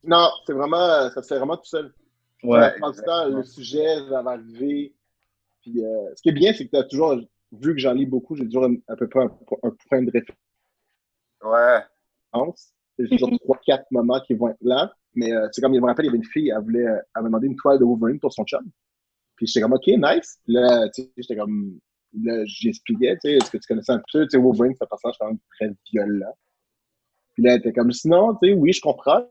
[0.06, 1.92] Non, c'est vraiment, ça se fait vraiment tout seul.
[2.42, 3.38] Ouais, temps, exactement.
[3.38, 4.94] le sujet, ça va arriver.
[5.62, 7.16] Puis, euh, ce qui est bien, c'est que tu as toujours,
[7.52, 9.30] vu que j'en lis beaucoup, j'ai toujours un- à peu près un,
[9.62, 10.38] un point de référence.
[11.42, 11.80] Ouais.
[12.98, 14.92] C'est toujours trois, quatre moments qui vont être là.
[15.14, 17.22] Mais euh, c'est comme, je me rappelle, il y avait une fille, elle voulait, elle
[17.22, 18.68] m'a demandé une toile de Wolverine pour son chum.
[19.36, 20.38] Puis j'étais comme, OK, nice.
[20.44, 21.78] Puis là, tu sais, j'étais comme,
[22.22, 24.88] là, j'expliquais, tu sais, est-ce que tu connaissais un peu, tu sais, Wolverine, c'est un
[24.88, 26.36] personnage quand même très violent.
[27.34, 29.26] Puis là, elle était comme, sinon, tu sais, oui, je comprends.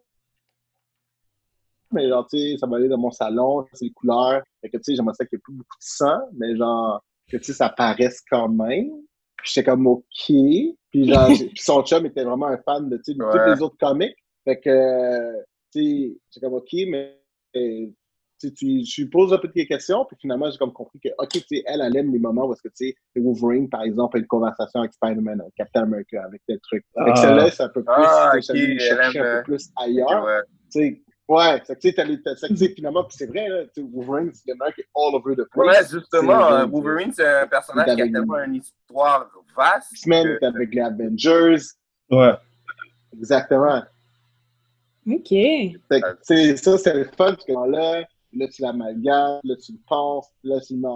[1.93, 4.43] Mais genre, tu sais, ça va aller dans mon salon, c'est les couleurs.
[4.61, 7.03] Fait que, tu sais, j'aimerais ça qu'il n'y ait plus beaucoup de sang, mais genre,
[7.29, 8.89] que, tu sais, ça paraisse quand même.
[9.37, 10.03] Puis j'étais comme, OK.
[10.27, 13.31] Puis genre, puis son chum était vraiment un fan de, tu sais, Ouais.
[13.31, 14.15] tous les autres comics.
[14.45, 15.41] Fait que, euh,
[15.71, 17.19] tu sais, j'étais comme, OK, mais
[17.55, 17.87] euh,
[18.39, 21.07] tu, tu, je lui pose un peu des questions, puis finalement, j'ai comme compris que,
[21.17, 23.83] OK, tu sais, elle, elle aime les moments où est-ce que, tu sais, Wolverine, par
[23.83, 26.83] exemple, a une conversation avec Spider-Man, avec Captain America, avec tel truc.
[26.93, 27.15] Fait que Ah.
[27.15, 29.37] celle-là, c'est un peu plus, Ah, tu sais, ok, j'allais elle chercher aime, un euh,
[29.37, 30.25] peu plus ailleurs.
[30.25, 30.41] Ouais.
[31.33, 34.75] Ouais, c'est que, tu sais, c'est finalement, puis c'est vrai, là, Wolverine, c'est le mec
[34.75, 35.91] qui est all over the place.
[35.91, 39.91] Ouais, justement, C'est- euh, Wolverine, c'est un personnage qui a avec- tellement une histoire vaste.
[39.93, 41.63] X-Men, que- avec les Avengers.
[42.11, 42.33] ouais.
[43.17, 43.81] Exactement.
[45.07, 45.29] OK.
[45.29, 48.03] Fait que, tu sais, ça, c'est le fun, parce que là,
[48.33, 50.95] là, tu l'amalgames, là, tu le penses, là, tu le mets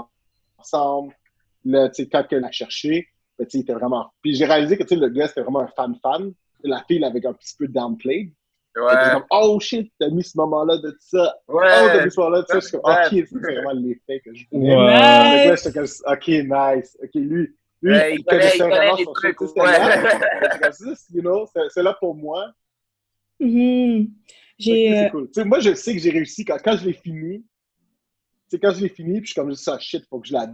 [0.58, 1.14] ensemble.
[1.66, 3.08] Là, tu sais, quand elle l'a cherché,
[3.38, 4.12] ben, tu sais, il était vraiment.
[4.22, 6.32] Puis j'ai réalisé que, tu sais, le gars, c'était vraiment un fan-fan.
[6.64, 8.32] La fille, avec un petit peu downplayed.
[8.80, 9.12] Ouais.
[9.14, 11.36] comme, oh shit, t'as mis ce moment-là de ça.
[11.48, 11.66] Ouais.
[11.84, 12.60] Oh, t'as mis ce moment-là de ça.
[12.60, 14.76] Je suis comme, ok, c'est vraiment l'effet que je voulais.
[14.76, 15.48] Ouais.
[15.48, 15.54] Là,
[16.14, 16.98] ok, nice.
[17.04, 19.64] Ok, lui, lui, Ouais, il connaît, il connaît les son là.
[19.64, 20.70] Ouais.
[21.14, 22.52] You know, c'est- là pour moi.
[23.40, 24.08] J'ai.
[24.60, 25.30] C'est euh, cool.
[25.46, 27.46] Moi, je sais que j'ai réussi quand, quand je l'ai fini.
[28.50, 30.48] Tu quand je l'ai fini, puis je suis comme ça, shit, faut que je la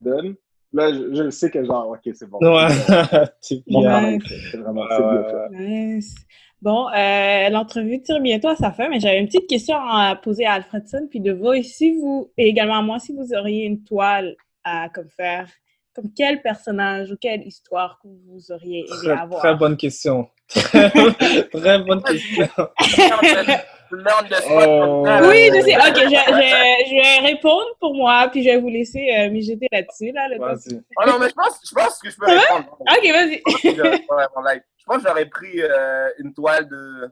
[0.00, 0.34] donne.
[0.72, 2.38] Là, je, je sais que genre, ok, c'est bon.
[2.40, 2.68] Ouais.
[3.40, 4.18] C'est Ouais.
[4.50, 5.48] c'est vraiment c'est bien fait.
[5.64, 6.14] Nice.
[6.62, 10.46] Bon, euh, l'entrevue tire bientôt à sa fin, mais j'avais une petite question à poser
[10.46, 11.62] à Alfredson puis de vous.
[11.62, 15.48] Si vous, et également à moi, si vous auriez une toile à comme faire,
[15.94, 19.40] comme quel personnage ou quelle histoire que vous auriez aimé Très, avoir?
[19.40, 20.28] très bonne question.
[20.48, 20.90] Très,
[21.52, 22.48] très bonne question.
[23.92, 25.04] Oh.
[25.28, 25.76] Oui, je sais.
[25.76, 29.66] Ok, je, je- je vais répondre pour moi, puis je vais vous laisser euh, mijoter
[29.72, 30.12] là-dessus.
[30.12, 30.36] Là, le.
[30.40, 32.76] Oh non, mais je pense, je pense que je peux répondre.
[32.80, 33.42] Ok, vas-y.
[33.64, 37.08] Je pense que j'aurais pris euh, une toile de.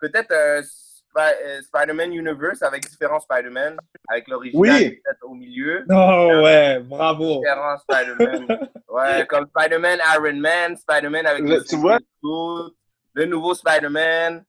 [0.00, 3.76] Peut-être un Spi- euh, Spider-Man Universe avec différents Spider-Man,
[4.08, 4.90] avec l'original Oui.
[4.90, 5.84] peut-être au milieu.
[5.90, 7.40] Oh ouais, bravo.
[7.40, 8.68] Différents Spider-Man.
[8.88, 11.98] Ouais, comme Spider-Man Iron Man, Spider-Man avec Le- le tu vois?
[11.98, 12.74] suit,
[13.14, 14.42] le nouveau Spider-Man,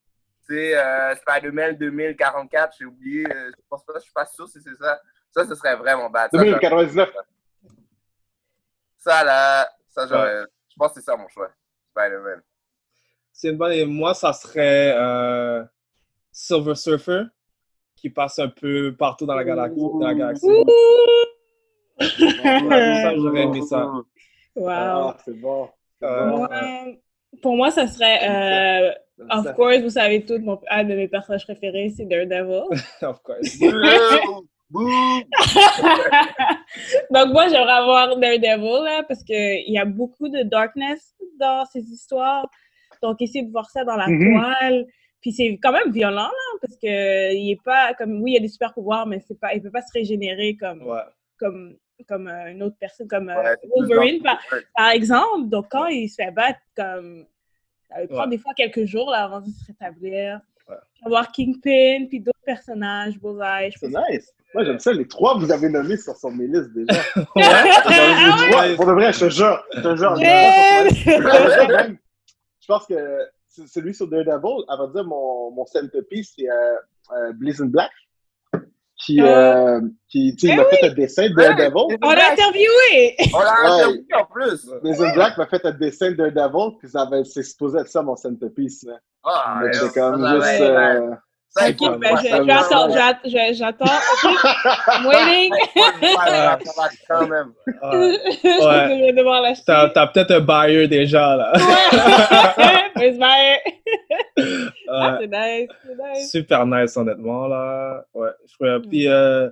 [0.53, 4.61] sais, euh, Spider-Man 2044, j'ai oublié, euh, je pense pas, je suis pas sûr si
[4.61, 4.99] c'est ça.
[5.31, 6.29] Ça, ce serait vraiment bad.
[6.33, 7.09] Ça, 2099.
[8.97, 10.43] ça, là, ça, j'aurais.
[10.69, 11.49] Je pense que c'est ça mon choix.
[11.91, 12.41] Spider-Man.
[13.33, 13.71] C'est une bonne.
[13.73, 15.63] Et moi, ça serait euh,
[16.31, 17.23] Silver Surfer
[17.95, 19.79] qui passe un peu partout dans la galaxie.
[19.79, 20.45] Dans la galaxie.
[20.45, 20.65] Ouh!
[21.99, 23.85] ça, j'aurais aimé ça.
[24.55, 24.69] Wow.
[24.69, 25.69] Ah, c'est bon.
[25.99, 26.37] C'est Euh, bon.
[26.37, 26.49] Moi,
[27.41, 28.95] pour moi, ça serait,
[29.29, 29.49] Comme ça.
[29.51, 32.63] of course, vous savez tous, mon, un de mes personnages préférés, c'est Daredevil.
[33.03, 33.57] of course.
[37.11, 41.81] Donc, moi, j'aimerais avoir Daredevil, là, parce qu'il y a beaucoup de darkness dans ces
[41.91, 42.49] histoires.
[43.01, 44.31] Donc, essayer de voir ça dans la Mhm.
[44.33, 44.85] toile.
[45.21, 48.39] Puis c'est quand même violent, là, parce que il est pas comme, oui, il a
[48.39, 50.99] des super pouvoirs, mais c'est pas, il peut pas se régénérer comme, Ouais.
[51.39, 54.39] comme, comme euh, une autre personne, comme euh, Ouais, Wolverine, par,
[54.75, 55.47] par exemple.
[55.49, 57.25] Donc, quand il se fait battre, comme,
[57.91, 58.27] ça Ouais.
[58.29, 60.39] des fois quelques jours, là, avant de se rétablir.
[60.69, 60.75] Ouais.
[61.05, 63.71] Avoir Kingpin, puis d'autres personnages, Bullseye.
[63.71, 64.31] je C'est que- nice.
[64.53, 64.91] Moi, j'aime ça.
[64.91, 66.99] Les trois, vous avez nommé sur, sur mes listes déjà.
[67.35, 67.43] Ouais.
[67.43, 69.63] Ah Pour de vrai, je te jure.
[69.75, 70.17] Je te jure.
[70.19, 70.87] Yeah!
[72.59, 72.95] Je pense que
[73.67, 76.75] celui sur Daredevil, avant de dire mon, mon centerpiece, c'est euh,
[77.15, 77.91] euh, Blazing Black.
[79.05, 79.79] Qui, euh,
[80.09, 81.97] qui tu sais, il Eh m'a fait un dessin de Daredevil.
[82.03, 83.15] On l'a interviewé!
[83.33, 84.69] On l'a interviewé en plus.
[84.83, 88.01] Blazing Black m'a fait un dessin de Daredevil, puis ça avait- c'est supposé être ça
[88.03, 88.83] mon centerpiece.
[88.85, 88.93] là.
[89.23, 90.45] Ah, Donc, ouais, c'est comme ça, juste.
[90.45, 91.11] ouais, euh,
[91.53, 92.85] Ok, ben, j'attends.
[92.87, 92.95] Ok,
[95.05, 95.53] waiting.
[96.15, 97.51] Ça, ça va quand même.
[97.83, 98.17] Ouais.
[98.43, 99.63] je vais devoir l'acheter.
[99.67, 101.51] T'as t'as peut-être un buyer déjà, là.
[102.57, 102.80] Ouais.
[104.87, 105.17] Ah, Ouais.
[105.21, 106.31] c'est nice, c'est nice.
[106.31, 108.05] Super nice, honnêtement, là.
[108.13, 108.29] Ouais.
[108.45, 109.49] je Puis, euh,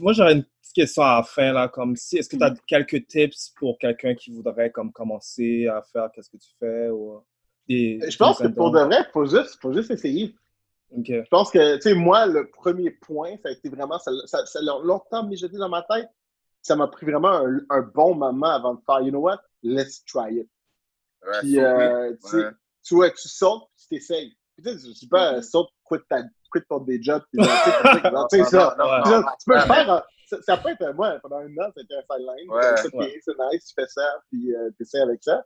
[0.00, 2.54] moi, j'aurais une petite question à la fin, là, comme si, est-ce que tu as
[2.66, 7.22] quelques tips pour quelqu'un qui voudrait, comme, commencer à faire qu'est-ce que tu fais ou
[7.68, 8.00] des...
[8.08, 10.34] Je pense que pour de vrai, il faut juste, faut juste essayer.
[10.96, 11.06] Ok.
[11.06, 14.44] Je pense que, tu sais, moi, le premier point, ça a été vraiment, ça, ça,
[14.46, 16.08] ça longtemps mijoté dans ma tête.
[16.62, 20.04] Ça m'a pris vraiment un, un bon moment avant de faire, you know what, let's
[20.04, 20.48] try it.
[21.40, 22.50] Puis, euh, Ouais.
[22.88, 24.34] Tu, ouais, tu sautes, puis tu t'essayes.
[24.56, 27.40] Puis, tu sais, je dis pas, euh, saute, quitte, ta, quitte ton day job, puis,
[27.44, 27.46] euh,
[28.30, 28.76] tu sais, sais, ça.
[29.38, 30.02] Tu peux le faire, en-
[30.42, 32.50] ça, peut être, moi, pendant une an, c'était un sideline.
[32.50, 32.76] Ouais.
[32.76, 33.12] C'est Ouais.
[33.52, 35.44] nice, tu fais ça, puis euh, tu essaies avec ça.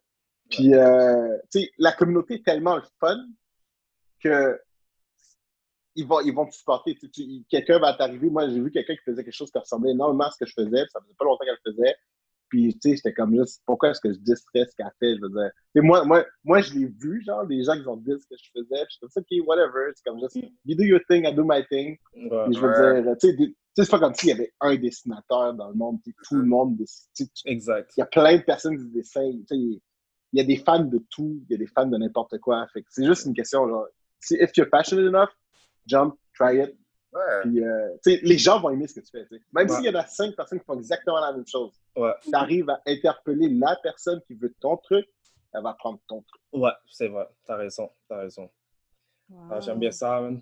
[0.51, 3.17] Puis, euh, tu sais, la communauté est tellement fun
[4.23, 4.59] que
[5.95, 6.97] ils vont, ils vont te supporter.
[7.51, 8.31] Quelqu'un va t'arriver.
[8.31, 10.55] Moi, j'ai vu quelqu'un qui faisait quelque chose qui ressemblait énormément à ce que je
[10.55, 10.71] faisais.
[10.85, 11.97] puis Ça faisait pas longtemps qu'elle le faisait.
[12.53, 15.17] Puis, tu sais, j'étais comme juste, pourquoi est-ce que je distrais ce qu'elle fait?
[15.17, 15.51] Je veux dire,
[15.83, 18.51] moi, moi, moi, je l'ai vu, genre, des gens qui ont dit ce que je
[18.53, 18.85] faisais.
[18.85, 19.91] Puis, je suis comme OK, whatever.
[19.95, 20.37] C'est comme juste,
[20.67, 21.97] you do your thing, I do my thing.
[22.15, 22.45] Ouais.
[22.45, 23.03] Puis, je veux Ouais.
[23.03, 25.99] dire, tu sais, c'est pas comme s'il y avait un dessinateur dans le monde.
[26.29, 27.09] Tout le monde dessine.
[27.17, 27.91] Tu sais, tu- Exact.
[27.97, 29.47] il y a plein de personnes qui dessinent.
[29.47, 29.81] tu sais,
[30.35, 32.67] Il y a des fans de tout, il y a des fans de n'importe quoi.
[32.75, 33.87] Fait que c'est juste une question, genre,
[34.21, 35.31] si if you're passionate enough,
[35.87, 36.75] jump, try it.
[37.13, 37.43] Ouais.
[37.43, 39.27] Puis, euh, tu sais, les gens vont aimer ce que tu fais.
[39.27, 39.43] tu sais.
[39.53, 39.77] Même Ouais.
[39.77, 42.13] s'il y en a cinq personnes qui font exactement la même chose, Ouais.
[42.23, 45.07] tu arrives à interpeller la personne qui veut ton truc,
[45.53, 46.41] elle va prendre ton truc.
[46.53, 47.29] Ouais, c'est vrai.
[47.47, 47.91] T'as raison.
[48.09, 48.49] T'as raison.
[49.51, 50.41] Ah, J'aime bien ça, man.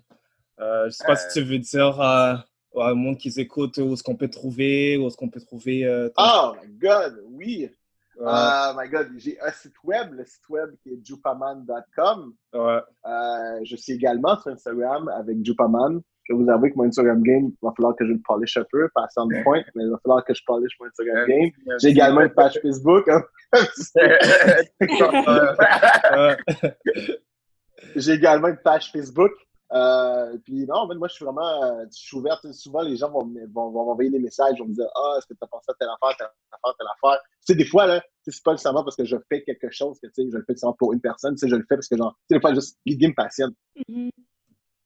[0.59, 2.35] Euh, je sais pas si tu veux dire euh,
[2.73, 5.85] au monde qui s'écoute où est-ce qu'on peut trouver, où est-ce qu'on peut trouver.
[5.85, 7.69] euh, ton- Oh my God, oui!
[8.17, 8.27] Ouais.
[8.27, 12.33] Oh my God, j'ai un site web, le site web qui est jupaman.com.
[12.53, 12.79] ouais.
[13.05, 16.01] Euh, je suis également sur Instagram avec Jupaman.
[16.25, 18.57] Je vais vous avouer que mon Instagram game, il va falloir que je le polish
[18.57, 21.27] un peu, pas à 100 points, mais il va falloir que je polish mon Instagram
[21.27, 21.49] game.
[21.79, 23.09] J'ai également une page Facebook.
[23.09, 23.23] hein.
[27.95, 29.31] J'ai également une page Facebook.
[29.73, 32.39] Euh, puis non, mais moi, je suis vraiment euh, je suis ouvert.
[32.51, 35.27] Souvent, les gens vont, me- vont, vont m'envoyer des messages, vont me dire Ah, est-ce
[35.27, 37.19] que tu as pensé à telle affaire, telle affaire, telle affaire?
[37.23, 40.07] Tu sais, des fois, là, c'est pas nécessairement parce que je fais quelque chose que
[40.07, 41.35] tu sais, je le fais pour une personne.
[41.35, 43.13] Tu sais, je le fais parce que, genre, tu sais, des fois, juste l'idée me
[43.15, 43.53] passionne.
[43.87, 44.09] Mhm.
[44.13, 44.25] C'est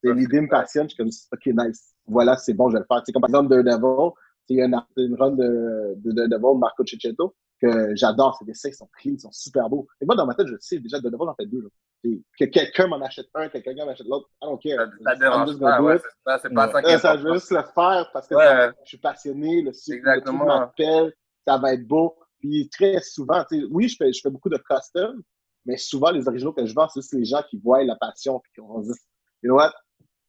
[0.10, 1.94] l'idée me passionne, je suis comme, OK, nice.
[2.08, 3.00] Voilà, c'est bon, je vais le faire.
[3.00, 4.12] Tu sais, comme par exemple, Daredevil,
[4.50, 8.38] il y a une, une run de, de, Daredevil, Marco Cicchetto, que j'adore.
[8.38, 9.88] Ses dessins sont clean, ils sont super beaux.
[10.02, 11.62] Et moi, dans ma tête, je sais déjà, Daredevil en fait deux.
[11.62, 11.70] Là.
[12.04, 14.88] Et Que quelqu'un m'en achète un, que quelqu'un m'en achète l'autre, I don't care.
[15.04, 15.98] Ça, dérange pas, ouais,
[16.42, 16.72] c'est pas Ouais.
[16.72, 18.46] ça qui ça, je juste le faire parce que Ouais.
[18.46, 20.46] ça- je suis passionné, le Exactement.
[20.46, 21.12] m'appelle,
[21.48, 22.16] ça va être beau.
[22.40, 25.24] Puis très souvent, oui, je fais, je fais beaucoup de custom,
[25.66, 28.40] mais souvent, les originaux que je vends, c'est juste les gens qui voient la passion
[28.40, 28.96] puis qui vont se dire,
[29.42, 29.74] you know what,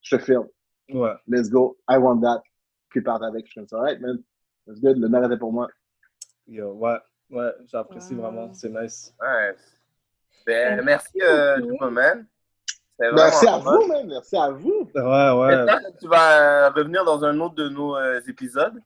[0.07, 0.47] je te filme,
[0.93, 1.15] Ouais.
[1.27, 2.43] let's go, I want that.
[2.91, 4.23] Puis partent avec, je suis comme ça, alright, man,
[4.67, 5.69] that's good, le était pour moi.
[6.47, 6.99] Yo, ouais.
[7.29, 8.23] Ouais, j'apprécie Wow.
[8.23, 8.55] vraiment.
[8.55, 9.13] C'est nice.
[9.21, 9.57] Ouais.
[10.47, 11.61] Ben, merci, euh.
[11.61, 12.25] Dupaman.
[12.99, 14.89] C'était Merci à vous, man, merci à vous.
[14.95, 15.67] Ouais, ouais.
[15.67, 18.81] Que tu vas revenir dans un autre de nos euh, épisodes.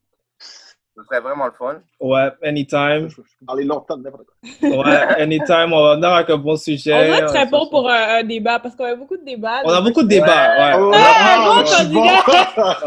[1.01, 1.77] Ce serait vraiment le fun.
[2.01, 3.09] Ouais, anytime.
[3.09, 4.25] Je peux parler longtemps de n'importe
[4.61, 4.69] quoi.
[4.69, 5.73] Ouais, anytime.
[5.73, 6.93] On va venir avec un bon sujet.
[6.93, 9.63] On va être très bon pour un, un débat parce qu'on a beaucoup de débats.
[9.65, 10.73] On a beaucoup de débats, ouais.
[10.79, 12.03] Oh, Ah, ah, bon je suis bon.
[12.05, 12.13] Ouais,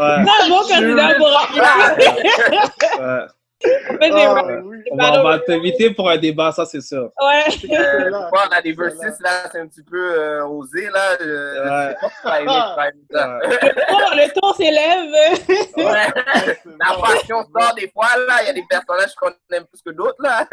[0.06, 1.54] un bon candidat pour un.
[1.98, 2.06] ouais.
[2.26, 3.26] Mais c'est Ah, vrai.
[3.64, 3.70] oui.
[3.90, 7.10] On va, on va t'inviter pour un débat, ça c'est sûr.
[7.20, 7.44] Ouais.
[7.74, 8.88] Euh, là, les Excellent.
[9.00, 11.16] versus, là, c'est un petit peu euh, osé, là.
[11.20, 11.94] Ouais.
[12.24, 12.90] Ouais.
[14.16, 15.10] Le ton s'élève.
[15.76, 16.06] Ouais.
[16.78, 18.42] La passion sort des fois, là.
[18.42, 20.46] Il y a des personnages qu'on aime plus que d'autres, là.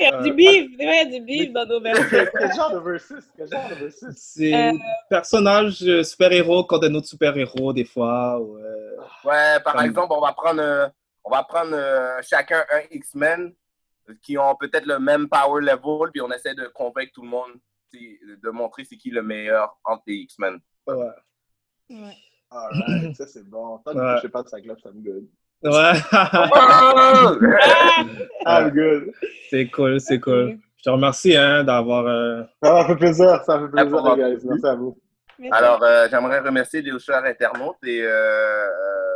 [0.00, 0.66] Il y a du beef.
[0.78, 2.26] Il y a du beef dans nos versions.
[2.38, 3.24] Quel, genre de versus?
[3.36, 4.14] Quel genre de versus?
[4.16, 4.72] C'est Euh,
[5.10, 8.38] personnage euh, super-héros contre un autre super-héros, des fois.
[8.40, 8.58] ou,
[9.24, 10.86] Ouais, par Comme- exemple, on va prendre, euh,
[11.24, 13.52] on va prendre euh, chacun un X-Men
[14.22, 17.52] qui ont peut-être le même power level, puis on essaie de convaincre tout le monde,
[17.92, 20.58] de montrer c'est qui le meilleur entre les X-Men.
[20.86, 20.94] ouais.
[21.90, 22.16] Ouais.
[22.50, 23.78] Alright, ça c'est bon.
[23.78, 24.16] Tant que Ouais.
[24.16, 25.26] je sais pas de Cyclops, I'm good.
[25.64, 25.92] Ouais.
[28.46, 29.12] I'm good.
[29.50, 30.58] c'est cool, c'est cool.
[30.78, 32.06] Je te remercie hein, d'avoir.
[32.06, 34.46] euh, Ça fait plaisir, ça fait plaisir, les guys.
[34.46, 34.98] Merci à vous.
[35.38, 35.54] Merci.
[35.56, 39.07] Alors, euh, j'aimerais remercier les chers internautes et euh, euh,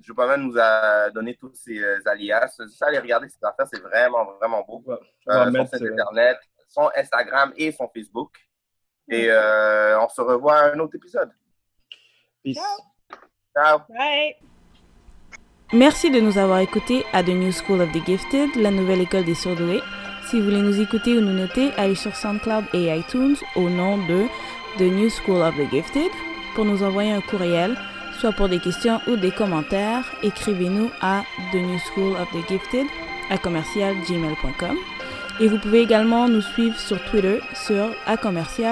[0.00, 2.54] Jupaman nous a donné tous ses euh, alias.
[2.60, 4.82] Juste aller regarder cette affaire, c'est vraiment, vraiment beau.
[4.86, 6.38] ouais, on va Euh, son site internet,
[6.68, 8.32] son Instagram et son Facebook.
[9.08, 11.30] Et euh, on se revoit à un autre épisode.
[12.42, 12.58] peace.
[13.54, 13.80] Ciao!
[13.88, 14.36] Bye.
[15.72, 19.24] Merci de nous avoir écoutés à The New School of the Gifted, la nouvelle école
[19.24, 19.82] des surdoués.
[20.26, 23.96] Si vous voulez nous écouter ou nous noter, allez sur SoundCloud et iTunes au nom
[24.06, 24.26] de
[24.78, 26.10] The New School of the Gifted.
[26.54, 27.76] Pour nous envoyer un courriel,
[28.22, 32.86] soit pour des questions ou des commentaires, écrivez-nous à The New School of the Gifted
[33.30, 34.76] à commercialgmail.com.
[35.40, 38.62] Et vous pouvez également nous suivre sur Twitter sur à Podcast.